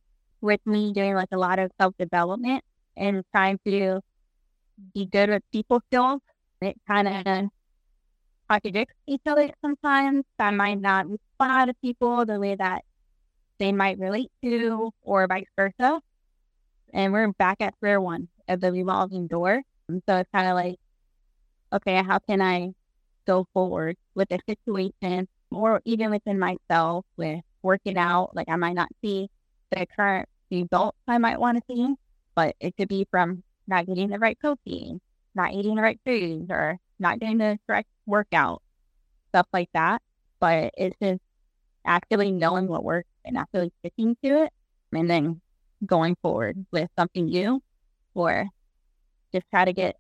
with 0.43 0.61
me 0.67 0.93
doing 0.93 1.15
like 1.15 1.31
a 1.33 1.39
lot 1.39 1.59
of 1.59 1.71
self 1.81 1.95
development 1.97 2.63
and 2.99 3.25
trying 3.35 3.59
to 3.67 4.01
be 4.95 5.07
good 5.07 5.31
with 5.31 5.43
people 5.53 5.81
skills, 5.87 6.21
it 6.61 6.77
kind 6.87 7.09
of 7.09 7.49
contradicts 8.51 8.95
each 9.07 9.23
other 9.27 9.51
sometimes. 9.63 10.25
I 10.39 10.51
might 10.51 10.81
not 10.81 11.07
respond 11.09 11.69
to 11.69 11.75
people 11.83 12.27
the 12.27 12.39
way 12.39 12.55
that 12.57 12.83
they 13.59 13.73
might 13.73 13.99
relate 13.99 14.31
to, 14.43 14.91
or 15.03 15.27
vice 15.27 15.47
versa. 15.57 16.01
And 16.93 17.13
we're 17.13 17.33
back 17.33 17.59
at 17.61 17.75
square 17.77 18.01
one 18.01 18.29
of 18.49 18.61
the 18.61 18.73
revolving 18.73 19.27
door. 19.27 19.63
And 19.89 20.03
so 20.09 20.17
it's 20.17 20.31
kind 20.33 20.49
of 20.49 20.55
like, 20.55 20.77
okay, 21.73 22.03
how 22.03 22.19
can 22.19 22.41
I 22.41 22.73
go 23.27 23.47
forward 23.53 23.97
with 24.15 24.31
a 24.33 24.39
situation, 24.49 25.29
or 25.51 25.81
even 25.85 26.11
within 26.11 26.39
myself 26.39 27.05
with 27.17 27.43
working 27.63 27.99
out? 27.99 28.35
Like 28.35 28.49
I 28.49 28.57
might 28.57 28.75
not 28.75 28.89
see 29.05 29.29
the 29.71 29.87
current 29.95 30.29
results 30.51 30.97
I 31.07 31.19
might 31.19 31.39
want 31.39 31.59
to 31.59 31.65
see, 31.71 31.95
but 32.39 32.55
it 32.61 32.77
could 32.77 32.87
be 32.87 33.05
from 33.11 33.43
not 33.67 33.85
getting 33.85 34.11
the 34.11 34.19
right 34.21 34.39
protein, 34.39 35.01
not 35.35 35.53
eating 35.53 35.75
the 35.75 35.83
right 35.83 35.99
foods, 36.07 36.49
or 36.51 36.79
not 37.01 37.19
doing 37.19 37.39
the 37.39 37.59
correct 37.67 37.89
workout, 38.07 38.63
stuff 39.31 39.49
like 39.53 39.69
that. 39.75 40.01
but 40.39 40.73
it's 40.79 40.97
just 41.03 41.21
actually 41.85 42.31
knowing 42.31 42.69
what 42.69 42.85
works 42.85 43.09
and 43.25 43.37
actually 43.37 43.73
sticking 43.81 44.17
to 44.23 44.45
it 44.45 44.53
and 44.93 45.11
then 45.11 45.41
going 45.85 46.15
forward 46.23 46.65
with 46.71 46.89
something 46.97 47.25
new 47.25 47.61
or 48.15 48.47
just 49.35 49.45
try 49.51 49.65
to 49.65 49.73
get 49.73 49.97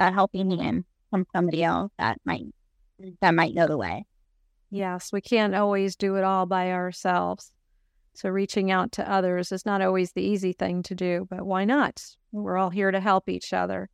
a 0.00 0.10
helping 0.10 0.50
hand 0.58 0.84
from 1.10 1.26
somebody 1.32 1.62
else 1.62 1.92
that 1.96 2.18
might 2.24 2.46
that 3.20 3.36
might 3.36 3.54
know 3.54 3.68
the 3.68 3.76
way. 3.76 4.04
Yes, 4.68 5.12
we 5.12 5.20
can't 5.20 5.54
always 5.54 5.94
do 5.94 6.16
it 6.16 6.24
all 6.24 6.44
by 6.44 6.72
ourselves. 6.72 7.52
So 8.18 8.30
reaching 8.30 8.72
out 8.72 8.90
to 8.92 9.08
others 9.08 9.52
is 9.52 9.64
not 9.64 9.80
always 9.80 10.10
the 10.10 10.22
easy 10.22 10.52
thing 10.52 10.82
to 10.82 10.94
do, 10.96 11.28
but 11.30 11.46
why 11.46 11.64
not? 11.64 12.04
We're 12.32 12.56
all 12.58 12.70
here 12.70 12.90
to 12.90 12.98
help 12.98 13.28
each 13.28 13.52
other. 13.52 13.88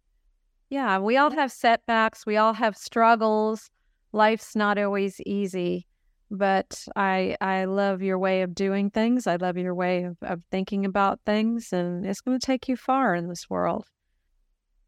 Yeah, 0.71 0.97
we 0.99 1.19
all 1.19 1.31
have 1.31 1.53
setbacks, 1.53 2.25
we 2.25 2.39
all 2.39 2.55
have 2.55 2.75
struggles. 2.75 3.71
Life's 4.13 4.57
not 4.57 4.79
always 4.79 5.21
easy, 5.27 5.87
but 6.31 6.87
I 6.97 7.37
I 7.43 7.67
love 7.67 8.01
your 8.01 8.19
way 8.19 8.41
of 8.41 8.55
doing 8.55 8.89
things. 8.89 9.27
I 9.27 9.37
love 9.37 9.59
your 9.59 9.75
way 9.75 10.05
of, 10.05 10.17
of 10.23 10.41
thinking 10.51 10.87
about 10.87 11.21
things 11.27 11.71
and 11.71 12.07
it's 12.07 12.23
going 12.23 12.41
to 12.41 12.47
take 12.47 12.67
you 12.67 12.77
far 12.79 13.15
in 13.15 13.29
this 13.29 13.51
world 13.51 13.85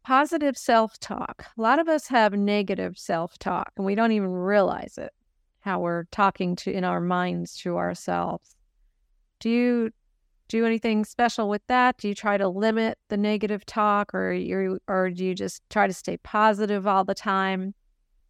positive 0.03 0.57
self 0.57 0.97
talk. 0.97 1.45
A 1.55 1.61
lot 1.61 1.77
of 1.77 1.87
us 1.87 2.07
have 2.07 2.33
negative 2.33 2.97
self 2.97 3.37
talk 3.37 3.71
and 3.77 3.85
we 3.85 3.93
don't 3.93 4.13
even 4.13 4.29
realize 4.31 4.97
it, 4.97 5.11
how 5.59 5.81
we're 5.81 6.05
talking 6.05 6.55
to 6.55 6.71
in 6.71 6.83
our 6.83 7.01
minds 7.01 7.55
to 7.57 7.77
ourselves. 7.77 8.56
Do 9.39 9.49
you 9.49 9.91
do 10.47 10.65
anything 10.65 11.05
special 11.05 11.49
with 11.49 11.61
that? 11.67 11.97
Do 11.97 12.07
you 12.07 12.15
try 12.15 12.37
to 12.37 12.47
limit 12.47 12.97
the 13.09 13.17
negative 13.17 13.65
talk 13.65 14.13
or 14.13 14.31
you 14.33 14.79
or 14.87 15.09
do 15.09 15.25
you 15.25 15.35
just 15.35 15.61
try 15.69 15.87
to 15.87 15.93
stay 15.93 16.17
positive 16.17 16.87
all 16.87 17.03
the 17.03 17.15
time? 17.15 17.73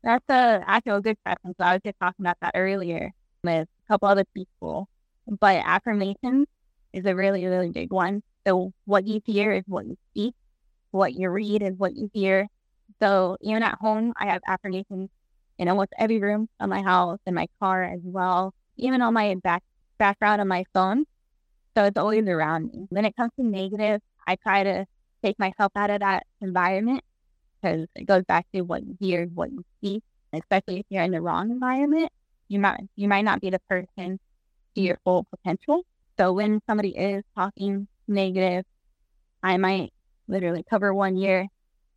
That's 0.03 0.25
a 0.29 0.63
actual 0.65 1.01
good 1.01 1.17
question. 1.25 1.53
So 1.59 1.65
I 1.65 1.73
was 1.73 1.81
just 1.85 1.99
talking 1.99 2.25
about 2.25 2.37
that 2.41 2.53
earlier 2.55 3.11
with 3.43 3.67
a 3.67 3.87
couple 3.87 4.07
other 4.07 4.25
people. 4.35 4.89
But 5.27 5.61
affirmations 5.65 6.47
is 6.93 7.05
a 7.05 7.15
really, 7.15 7.45
really 7.45 7.71
big 7.71 7.91
one. 7.91 8.23
So 8.45 8.71
what 8.85 9.05
you 9.05 9.21
hear 9.25 9.51
is 9.51 9.63
what 9.67 9.85
you 9.85 9.97
speak 10.11 10.33
what 10.91 11.13
you 11.13 11.29
read 11.29 11.61
is 11.61 11.75
what 11.77 11.95
you 11.95 12.09
hear. 12.13 12.47
So 13.01 13.37
even 13.41 13.63
at 13.63 13.77
home, 13.79 14.13
I 14.17 14.27
have 14.27 14.41
affirmations 14.47 15.09
in 15.57 15.67
almost 15.67 15.89
every 15.97 16.19
room 16.19 16.49
of 16.59 16.69
my 16.69 16.81
house, 16.81 17.19
in 17.25 17.33
my 17.33 17.47
car 17.59 17.83
as 17.83 17.99
well, 18.03 18.53
even 18.77 19.01
on 19.01 19.13
my 19.13 19.35
back 19.35 19.63
background 19.97 20.41
on 20.41 20.47
my 20.47 20.65
phone. 20.73 21.05
So 21.75 21.85
it's 21.85 21.97
always 21.97 22.27
around 22.27 22.71
me. 22.73 22.87
When 22.89 23.05
it 23.05 23.15
comes 23.15 23.31
to 23.39 23.45
negative, 23.45 24.01
I 24.25 24.35
try 24.35 24.63
to 24.63 24.85
take 25.23 25.37
myself 25.39 25.71
out 25.75 25.89
of 25.89 25.99
that 25.99 26.25
environment 26.41 27.03
because 27.61 27.87
it 27.95 28.05
goes 28.05 28.23
back 28.23 28.45
to 28.53 28.61
what 28.61 28.83
you 28.83 28.97
hear, 28.99 29.25
what 29.25 29.51
you 29.51 29.63
see. 29.83 30.01
Especially 30.33 30.79
if 30.79 30.85
you're 30.89 31.03
in 31.03 31.11
the 31.11 31.21
wrong 31.21 31.51
environment, 31.51 32.11
you 32.47 32.59
might 32.59 32.81
you 32.95 33.07
might 33.07 33.23
not 33.23 33.41
be 33.41 33.49
the 33.49 33.59
person 33.69 34.19
to 34.75 34.81
your 34.81 34.97
full 35.03 35.25
potential. 35.25 35.83
So 36.19 36.33
when 36.33 36.61
somebody 36.67 36.89
is 36.89 37.23
talking 37.35 37.87
negative, 38.07 38.65
I 39.43 39.57
might 39.57 39.93
literally 40.27 40.65
cover 40.69 40.93
one 40.93 41.15
year, 41.15 41.47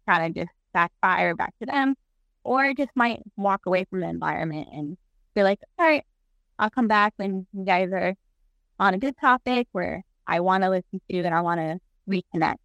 kind 0.08 0.34
to 0.34 0.42
just 0.42 0.52
backfire 0.72 1.34
back 1.34 1.54
to 1.60 1.66
them, 1.66 1.96
or 2.44 2.72
just 2.74 2.90
might 2.94 3.20
walk 3.36 3.62
away 3.66 3.84
from 3.90 4.00
the 4.00 4.08
environment 4.08 4.68
and 4.72 4.96
be 5.34 5.42
like, 5.42 5.58
all 5.78 5.86
right, 5.86 6.04
I'll 6.60 6.70
come 6.70 6.88
back 6.88 7.14
when 7.16 7.46
you 7.52 7.64
guys 7.64 7.90
are 7.90 8.14
on 8.78 8.92
a 8.92 8.98
good 8.98 9.16
topic 9.18 9.66
where 9.72 10.04
I 10.26 10.40
want 10.40 10.62
to 10.62 10.70
listen 10.70 11.00
to 11.10 11.18
and 11.18 11.34
I 11.34 11.40
want 11.40 11.60
to 11.60 11.78
reconnect. 12.08 12.56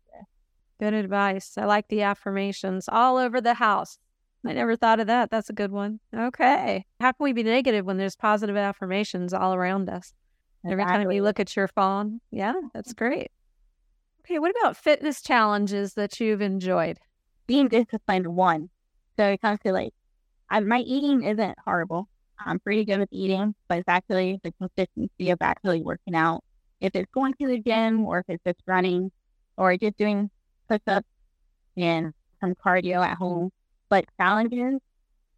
Good 0.82 0.94
advice. 0.94 1.54
I 1.58 1.64
like 1.64 1.88
the 1.88 2.02
affirmations 2.02 2.90
all 2.90 3.18
over 3.18 3.40
the 3.40 3.54
house. 3.54 3.98
I 4.46 4.52
never 4.52 4.76
thought 4.76 5.00
of 5.00 5.08
that. 5.08 5.32
That's 5.32 5.50
a 5.50 5.54
good 5.54 5.72
one. 5.72 6.02
Okay. 6.14 6.86
How 7.00 7.14
can 7.14 7.24
we 7.24 7.32
be 7.32 7.44
negative 7.44 7.86
when 7.86 7.98
there's 7.98 8.18
positive 8.18 8.58
affirmations 8.58 9.34
all 9.34 9.54
around 9.54 9.90
us? 9.90 10.14
Every 10.70 10.84
time 10.84 11.10
you 11.10 11.24
look 11.24 11.40
at 11.40 11.56
your 11.56 11.70
phone. 11.70 12.20
Yeah, 12.32 12.54
that's 12.74 12.94
great. 12.94 13.32
Okay, 14.26 14.40
what 14.40 14.52
about 14.60 14.76
fitness 14.76 15.22
challenges 15.22 15.94
that 15.94 16.20
you've 16.20 16.42
enjoyed? 16.42 16.98
Being 17.48 17.70
disciplined, 17.70 18.28
one. 18.28 18.70
So 19.18 19.26
it 19.28 19.42
comes 19.42 19.60
to 19.66 19.72
like, 19.72 19.94
I, 20.50 20.60
my 20.60 20.80
eating 20.80 21.24
isn't 21.24 21.58
horrible. 21.64 22.10
I'm 22.40 22.60
pretty 22.60 22.86
good 22.86 23.00
with 23.00 23.10
eating, 23.12 23.56
but 23.68 23.80
it's 23.80 23.88
actually 23.88 24.40
the 24.44 24.52
consistency 24.54 25.30
of 25.30 25.38
actually 25.42 25.82
working 25.82 26.16
out. 26.16 26.44
If 26.82 26.96
it's 26.96 27.12
going 27.14 27.34
to 27.40 27.48
the 27.48 27.60
gym 27.60 28.06
or 28.06 28.20
if 28.20 28.26
it's 28.28 28.44
just 28.46 28.60
running 28.68 29.12
or 29.58 29.76
just 29.78 29.98
doing 29.98 30.30
push 30.68 30.82
ups 30.88 31.08
and 31.78 32.14
some 32.42 32.56
cardio 32.56 33.06
at 33.06 33.18
home. 33.18 33.52
But 33.90 34.06
challenges, 34.20 34.80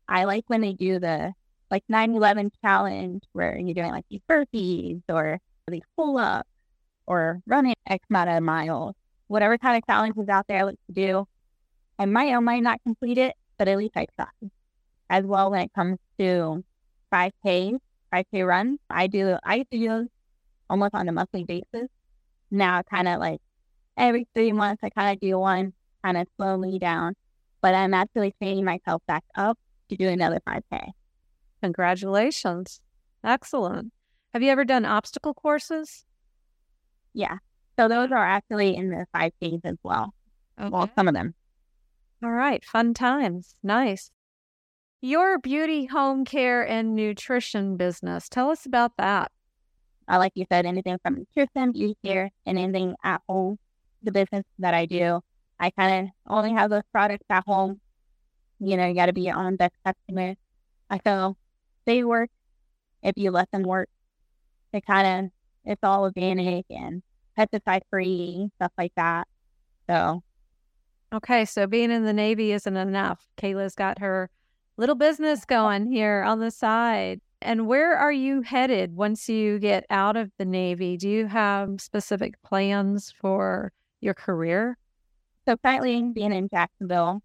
I 0.08 0.24
like 0.24 0.46
when 0.48 0.62
they 0.62 0.74
do 0.74 1.00
the 1.00 1.34
like 1.70 1.84
9 1.90 2.16
11 2.16 2.52
challenge 2.64 3.24
where 3.34 3.58
you're 3.58 3.74
doing 3.74 3.92
like 3.92 4.06
these 4.10 4.22
burpees 4.30 5.02
or 5.10 5.40
these 5.68 5.82
pull 5.96 6.18
ups 6.18 6.50
or 7.06 7.42
running 7.46 7.76
X 7.86 8.06
amount 8.10 8.30
of 8.30 8.44
miles, 8.44 8.96
whatever 9.28 9.58
kind 9.58 9.78
of 9.78 9.86
challenge 9.86 10.16
is 10.18 10.30
out 10.30 10.48
there 10.48 10.60
I 10.60 10.64
like 10.64 10.80
to 10.88 10.94
do. 10.94 11.28
I 12.00 12.06
might 12.06 12.32
or 12.32 12.42
might 12.42 12.64
not 12.64 12.82
complete 12.84 13.18
it, 13.18 13.36
but 13.58 13.68
at 13.68 13.78
least 13.78 13.98
I 13.98 14.08
try. 14.16 14.28
As 15.10 15.26
well, 15.26 15.52
when 15.52 15.62
it 15.62 15.74
comes 15.74 15.98
to 16.20 16.64
5K, 17.14 17.78
5K 18.14 18.48
runs, 18.48 18.80
I 18.90 19.08
do, 19.08 19.38
I 19.44 19.66
do 19.70 19.88
those 19.88 20.08
almost 20.70 20.94
on 20.94 21.08
a 21.08 21.12
monthly 21.12 21.44
basis. 21.44 21.90
Now, 22.52 22.82
kind 22.84 23.08
of 23.08 23.20
like 23.20 23.40
every 23.98 24.28
three 24.34 24.52
months, 24.52 24.84
I 24.84 24.90
kind 24.90 25.14
of 25.14 25.20
do 25.20 25.38
one, 25.38 25.74
kind 26.04 26.18
of 26.18 26.28
slowly 26.38 26.80
down. 26.80 27.14
But 27.62 27.74
I'm 27.74 27.94
actually 27.94 28.34
training 28.40 28.66
myself 28.66 29.02
back 29.08 29.24
up 29.36 29.58
to 29.90 29.96
do 29.96 30.08
another 30.08 30.40
5K. 30.48 30.92
Congratulations. 31.62 32.80
Excellent. 33.24 33.92
Have 34.34 34.44
you 34.44 34.50
ever 34.52 34.64
done 34.64 34.86
obstacle 34.86 35.34
courses? 35.34 36.06
Yeah. 37.14 37.38
So 37.80 37.88
those 37.88 38.12
are 38.12 38.24
actually 38.24 38.76
in 38.76 38.90
the 38.90 39.06
five 39.12 39.32
Ks 39.42 39.62
as 39.64 39.78
well. 39.84 40.14
Okay. 40.60 40.70
Well, 40.70 40.90
some 40.96 41.08
of 41.08 41.14
them. 41.14 41.34
All 42.24 42.32
right. 42.32 42.64
Fun 42.64 42.94
times. 42.94 43.56
Nice. 43.64 44.12
Your 45.02 45.38
beauty, 45.38 45.86
home 45.86 46.26
care, 46.26 46.68
and 46.68 46.96
nutrition 46.96 47.78
business. 47.78 48.28
Tell 48.30 48.50
us 48.50 48.66
about 48.66 48.98
that. 48.98 49.32
Uh, 50.10 50.18
like 50.18 50.32
you 50.34 50.46
said, 50.52 50.66
anything 50.66 50.98
from 51.04 51.26
nutrition, 51.36 51.72
beauty 51.72 51.96
care, 52.04 52.32
and 52.48 52.58
anything 52.58 52.96
at 53.04 53.22
home. 53.30 53.60
The 54.02 54.12
business 54.12 54.44
that 54.58 54.74
I 54.74 54.88
do, 54.88 55.22
I 55.60 55.70
kind 55.70 56.08
of 56.08 56.12
only 56.28 56.52
have 56.54 56.72
those 56.72 56.84
products 56.92 57.26
at 57.30 57.44
home. 57.46 57.80
You 58.60 58.76
know, 58.76 58.88
you 58.88 58.96
got 58.96 59.06
to 59.06 59.14
be 59.14 59.22
your 59.22 59.38
own 59.38 59.56
best 59.56 59.76
customer. 59.86 60.34
I 60.90 60.98
feel 60.98 61.38
they 61.86 62.04
work 62.04 62.32
if 63.04 63.14
you 63.18 63.30
let 63.30 63.52
them 63.52 63.64
work. 63.64 63.90
It 64.74 64.84
kind 64.84 65.26
of, 65.26 65.32
it's 65.64 65.84
all 65.84 66.04
organic 66.04 66.66
and 66.72 67.04
pesticide 67.38 67.82
free, 67.92 68.50
stuff 68.56 68.72
like 68.80 68.94
that. 68.96 69.28
So, 69.88 70.24
okay, 71.14 71.46
so 71.46 71.68
being 71.68 71.92
in 71.92 72.04
the 72.04 72.14
Navy 72.14 72.52
isn't 72.52 72.78
enough. 72.78 73.28
Kayla's 73.38 73.76
got 73.76 74.00
her 74.00 74.32
little 74.78 74.96
business 74.96 75.46
going 75.48 75.92
here 75.92 76.24
on 76.24 76.40
the 76.40 76.52
side. 76.52 77.22
And 77.42 77.68
where 77.68 77.96
are 77.96 78.12
you 78.12 78.42
headed 78.42 78.96
once 78.96 79.30
you 79.30 79.60
get 79.60 79.86
out 79.90 80.18
of 80.18 80.32
the 80.38 80.46
Navy? 80.46 80.98
Do 80.98 81.10
you 81.10 81.28
have 81.28 81.80
specific 81.82 82.42
plans 82.42 83.14
for 83.22 83.72
your 84.02 84.14
career? 84.14 84.78
So, 85.48 85.56
currently 85.58 86.02
being 86.14 86.34
in 86.34 86.50
Jacksonville, 86.50 87.22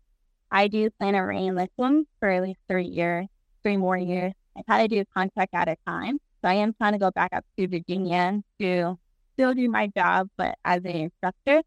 I 0.50 0.68
do 0.68 0.90
plan 0.90 1.14
on 1.14 1.22
running 1.22 1.68
one 1.76 2.06
for 2.20 2.28
at 2.28 2.42
least 2.42 2.60
three 2.68 2.86
years, 2.86 3.26
three 3.62 3.78
more 3.78 3.96
years. 3.96 4.34
I 4.56 4.62
try 4.62 4.82
to 4.82 4.88
do 4.88 5.00
a 5.00 5.04
contract 5.06 5.54
at 5.54 5.68
a 5.68 5.76
time. 5.86 6.18
So, 6.42 6.48
I 6.48 6.54
am 6.54 6.74
trying 6.74 6.92
to 6.92 6.98
go 6.98 7.10
back 7.10 7.30
up 7.32 7.44
to 7.58 7.66
Virginia 7.66 8.42
to 8.60 8.98
still 9.32 9.54
do 9.54 9.68
my 9.68 9.86
job, 9.88 10.28
but 10.36 10.56
as 10.64 10.84
an 10.84 10.90
instructor, 10.90 11.62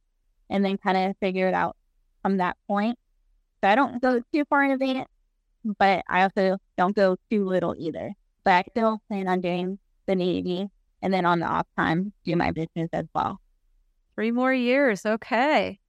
and 0.49 0.63
then 0.63 0.77
kind 0.77 0.97
of 0.97 1.15
figure 1.19 1.47
it 1.47 1.53
out 1.53 1.75
from 2.21 2.37
that 2.37 2.57
point. 2.67 2.97
So 3.61 3.69
I 3.69 3.75
don't 3.75 4.01
go 4.01 4.21
too 4.33 4.45
far 4.45 4.63
in 4.63 4.71
advance, 4.71 5.09
but 5.77 6.03
I 6.07 6.23
also 6.23 6.57
don't 6.77 6.95
go 6.95 7.17
too 7.29 7.45
little 7.45 7.75
either. 7.77 8.13
But 8.43 8.51
I 8.51 8.63
still 8.69 9.01
plan 9.07 9.27
on 9.27 9.41
doing 9.41 9.79
the 10.05 10.15
Navy 10.15 10.69
and 11.01 11.13
then 11.13 11.25
on 11.25 11.39
the 11.39 11.45
off 11.45 11.67
time, 11.77 12.13
do 12.23 12.35
my 12.35 12.51
business 12.51 12.89
as 12.93 13.05
well. 13.13 13.39
Three 14.15 14.31
more 14.31 14.53
years. 14.53 15.05
Okay. 15.05 15.79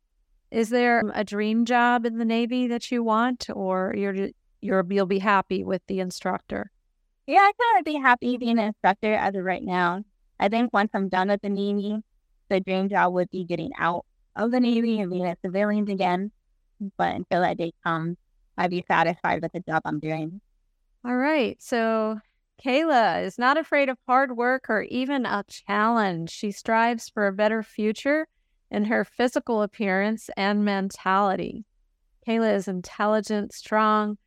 Is 0.51 0.69
there 0.71 1.03
a 1.15 1.25
dream 1.25 1.65
job 1.65 2.07
in 2.07 2.19
the 2.19 2.25
Navy 2.25 2.69
that 2.69 2.91
you 2.91 3.03
want, 3.03 3.47
or 3.53 3.95
you're, 3.97 4.29
you're 4.61 4.87
you'll 4.89 5.07
be 5.07 5.19
happy 5.19 5.65
with 5.65 5.83
the 5.87 6.01
instructor? 6.01 6.71
Yeah, 7.27 7.39
I 7.39 7.53
kind 7.61 7.79
of 7.81 7.85
be 7.85 7.99
happy 8.01 8.37
being 8.37 8.59
an 8.59 8.67
instructor 8.67 9.15
as 9.15 9.35
of 9.35 9.45
right 9.45 9.63
now. 9.63 10.03
I 10.39 10.49
think 10.49 10.73
once 10.73 10.91
I'm 10.95 11.09
done 11.09 11.29
with 11.29 11.43
the 11.43 11.49
Navy, 11.49 11.99
the 12.49 12.61
dream 12.61 12.89
job 12.89 13.13
would 13.15 13.31
be 13.31 13.45
getting 13.45 13.73
out 13.79 14.07
of 14.37 14.51
the 14.51 14.61
Navy 14.61 15.01
and 15.01 15.11
being 15.11 15.27
a 15.27 15.37
civilian 15.45 15.91
again. 15.91 16.31
But 16.97 17.17
until 17.17 17.41
that 17.41 17.57
day 17.57 17.73
comes, 17.83 18.17
I'd 18.57 18.71
be 18.71 18.85
satisfied 18.87 19.43
with 19.43 19.53
the 19.53 19.61
job 19.61 19.83
I'm 19.85 20.01
doing. 20.01 20.41
All 21.05 21.17
right. 21.17 21.61
So 21.63 22.19
Kayla 22.65 23.25
is 23.25 23.39
not 23.39 23.59
afraid 23.59 23.89
of 23.89 23.99
hard 24.07 24.37
work 24.37 24.69
or 24.69 24.83
even 24.83 25.27
a 25.27 25.45
challenge. 25.49 26.31
She 26.31 26.51
strives 26.51 27.09
for 27.09 27.27
a 27.27 27.33
better 27.33 27.63
future 27.63 28.27
in 28.71 28.85
her 28.87 29.05
physical 29.05 29.63
appearance 29.63 30.31
and 30.37 30.65
mentality. 30.65 31.65
Kayla 32.27 32.55
is 32.55 32.67
intelligent, 32.67 33.53
strong, 33.53 34.19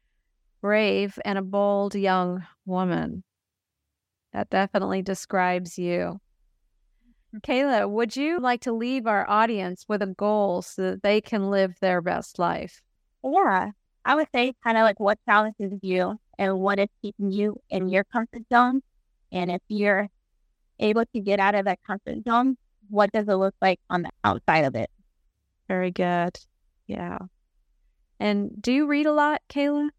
brave, 0.61 1.19
and 1.25 1.37
a 1.37 1.41
bold 1.41 1.95
young 1.95 2.45
woman. 2.65 3.23
That 4.31 4.49
definitely 4.49 5.01
describes 5.01 5.77
you. 5.77 6.21
Mm-hmm. 7.35 7.51
Kayla, 7.51 7.89
would 7.89 8.15
you 8.15 8.39
like 8.39 8.61
to 8.61 8.71
leave 8.71 9.07
our 9.07 9.29
audience 9.29 9.85
with 9.87 10.01
a 10.01 10.07
goal 10.07 10.61
so 10.61 10.83
that 10.83 11.03
they 11.03 11.19
can 11.19 11.49
live 11.49 11.75
their 11.81 12.01
best 12.01 12.39
life? 12.39 12.81
Yeah, 13.23 13.71
I 14.05 14.15
would 14.15 14.27
say 14.33 14.53
kind 14.63 14.77
of 14.77 14.83
like 14.83 14.99
what 14.99 15.17
challenges 15.27 15.73
you 15.81 16.17
and 16.37 16.59
what 16.59 16.79
is 16.79 16.87
keeping 17.01 17.31
you 17.31 17.59
in 17.69 17.89
your 17.89 18.03
comfort 18.05 18.43
zone. 18.51 18.81
And 19.31 19.51
if 19.51 19.61
you're 19.67 20.09
able 20.79 21.05
to 21.13 21.19
get 21.19 21.39
out 21.39 21.55
of 21.55 21.65
that 21.65 21.79
comfort 21.85 22.23
zone, 22.27 22.57
what 22.89 23.11
does 23.11 23.27
it 23.27 23.33
look 23.35 23.55
like 23.61 23.79
on 23.89 24.03
the 24.03 24.09
outside 24.23 24.65
of 24.65 24.75
it? 24.75 24.89
Very 25.67 25.91
good. 25.91 26.37
Yeah. 26.87 27.19
And 28.19 28.61
do 28.61 28.71
you 28.71 28.87
read 28.87 29.05
a 29.05 29.11
lot, 29.11 29.41
Kayla? 29.49 29.89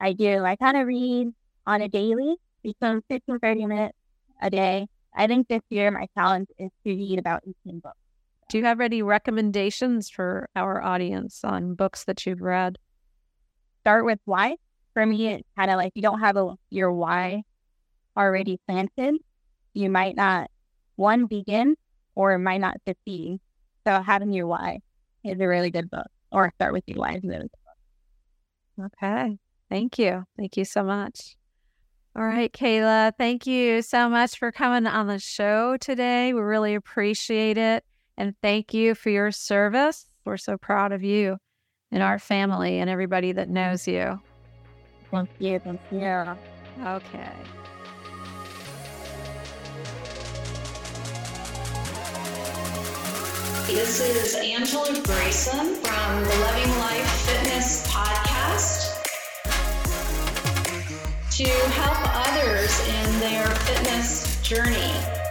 I 0.00 0.12
do. 0.12 0.44
I 0.44 0.56
kind 0.56 0.76
of 0.76 0.86
read 0.86 1.32
on 1.66 1.82
a 1.82 1.88
daily, 1.88 2.36
between 2.62 3.02
15, 3.08 3.38
30 3.38 3.66
minutes 3.66 3.96
a 4.40 4.50
day. 4.50 4.86
I 5.14 5.26
think 5.26 5.46
this 5.48 5.62
year 5.70 5.90
my 5.90 6.08
challenge 6.16 6.48
is 6.58 6.70
to 6.84 6.90
read 6.90 7.18
about 7.18 7.42
18 7.66 7.80
books. 7.80 7.96
Do 8.48 8.58
you 8.58 8.64
have 8.64 8.80
any 8.80 9.02
recommendations 9.02 10.10
for 10.10 10.48
our 10.54 10.82
audience 10.82 11.40
on 11.44 11.74
books 11.74 12.04
that 12.04 12.24
you've 12.26 12.42
read? 12.42 12.78
Start 13.80 14.04
with 14.04 14.20
why. 14.24 14.56
For 14.92 15.04
me, 15.04 15.28
it's 15.28 15.48
kind 15.56 15.70
of 15.70 15.76
like 15.76 15.92
you 15.94 16.02
don't 16.02 16.20
have 16.20 16.36
a, 16.36 16.54
your 16.70 16.92
why 16.92 17.42
already 18.16 18.60
planted. 18.68 19.16
You 19.72 19.90
might 19.90 20.14
not, 20.14 20.50
one, 20.96 21.26
begin 21.26 21.74
or 22.14 22.38
might 22.38 22.60
not 22.60 22.76
succeed. 22.86 23.40
So 23.86 24.00
having 24.00 24.32
your 24.32 24.46
why 24.46 24.80
is 25.24 25.40
a 25.40 25.48
really 25.48 25.70
good 25.70 25.90
book, 25.90 26.06
or 26.30 26.52
start 26.54 26.72
with 26.72 26.84
your 26.86 26.98
why 26.98 27.14
is 27.14 27.24
a 27.24 27.26
good 27.26 27.50
book. 28.78 28.90
Okay. 29.02 29.38
Thank 29.68 29.98
you. 29.98 30.24
Thank 30.36 30.56
you 30.56 30.64
so 30.64 30.84
much. 30.84 31.36
All 32.16 32.24
right, 32.24 32.52
Kayla, 32.52 33.12
thank 33.18 33.44
you 33.44 33.82
so 33.82 34.08
much 34.08 34.38
for 34.38 34.52
coming 34.52 34.86
on 34.86 35.08
the 35.08 35.18
show 35.18 35.76
today. 35.76 36.32
We 36.32 36.40
really 36.40 36.76
appreciate 36.76 37.58
it. 37.58 37.84
And 38.16 38.34
thank 38.42 38.72
you 38.72 38.94
for 38.94 39.10
your 39.10 39.30
service. 39.32 40.06
We're 40.24 40.36
so 40.36 40.56
proud 40.56 40.92
of 40.92 41.02
you 41.02 41.38
and 41.90 42.02
our 42.02 42.18
family 42.18 42.78
and 42.78 42.88
everybody 42.88 43.32
that 43.32 43.48
knows 43.48 43.86
you. 43.86 44.20
Thank 45.10 45.30
you. 45.38 45.58
Thank 45.58 45.80
you. 45.90 46.36
Okay. 46.84 47.30
This 53.66 54.00
is 54.00 54.34
Angela 54.36 54.92
Grayson 55.02 55.74
from 55.76 56.22
the 56.22 56.36
Loving 56.40 56.70
Life 56.78 57.10
Fitness 57.26 57.86
Podcast 57.88 59.02
to 61.36 61.48
help 61.72 61.98
others 62.14 62.88
in 62.88 63.20
their 63.20 63.46
fitness 63.46 64.40
journey. 64.42 65.23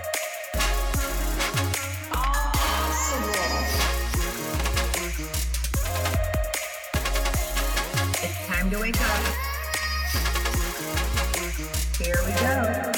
Here 8.74 8.82
we 8.82 8.92
go. 12.32 12.93